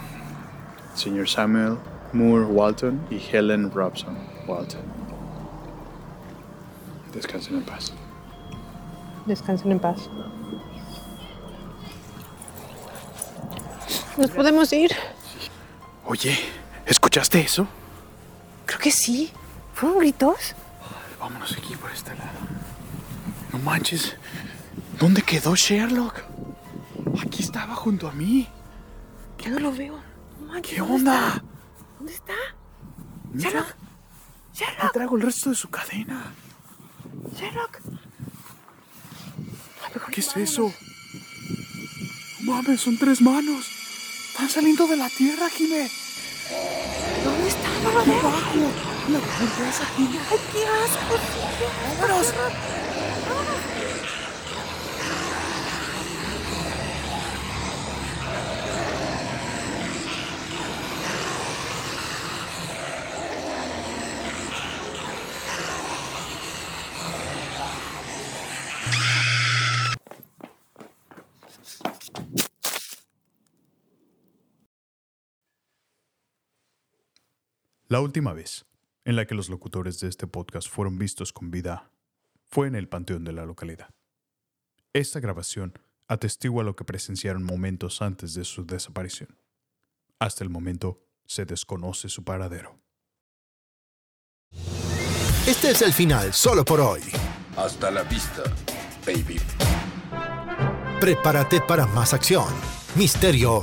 [0.94, 1.78] señor Samuel
[2.12, 4.16] Moore Walton y Helen Robson
[4.46, 4.80] Walton.
[7.12, 7.92] Descansen en paz.
[9.26, 10.08] Descansen en paz.
[14.16, 14.94] ¿Nos podemos ir?
[16.04, 16.38] Oye,
[16.86, 17.66] ¿escuchaste eso?
[18.66, 19.32] Creo que sí.
[19.74, 20.54] ¿Fueron gritos?
[21.18, 22.30] Vámonos aquí por este lado.
[23.52, 24.16] No manches.
[24.98, 26.20] ¿Dónde quedó Sherlock?
[27.24, 28.48] Aquí estaba junto a mí.
[29.38, 29.98] Ya no lo veo.
[30.40, 31.26] No manches, ¿Qué ¿dónde onda?
[31.28, 31.42] está?
[31.98, 32.34] ¿Dónde está?
[33.32, 33.74] Mira, Sherlock.
[34.54, 34.92] Sherlock.
[34.92, 36.32] traigo el resto de su cadena.
[37.38, 37.78] Sherlock.
[40.10, 40.72] ¿Qué es eso?
[42.40, 43.66] No mames, son tres manos.
[44.32, 45.90] Están saliendo de la tierra, Jimé.
[47.24, 47.68] ¿Dónde está?
[47.84, 48.20] No lo Aquí veo.
[48.20, 48.56] abajo.
[49.08, 50.18] La hamburguesa, Jimé.
[50.30, 51.14] ¡Ay, qué asco!
[52.00, 52.26] ¡Vámonos!
[77.92, 78.64] La última vez
[79.04, 81.90] en la que los locutores de este podcast fueron vistos con vida
[82.46, 83.90] fue en el panteón de la localidad.
[84.94, 85.78] Esta grabación
[86.08, 89.36] atestigua lo que presenciaron momentos antes de su desaparición.
[90.18, 92.80] Hasta el momento se desconoce su paradero.
[95.46, 97.02] Este es el final solo por hoy.
[97.58, 98.42] Hasta la vista,
[99.04, 99.38] baby.
[100.98, 102.54] Prepárate para más acción,
[102.96, 103.62] misterio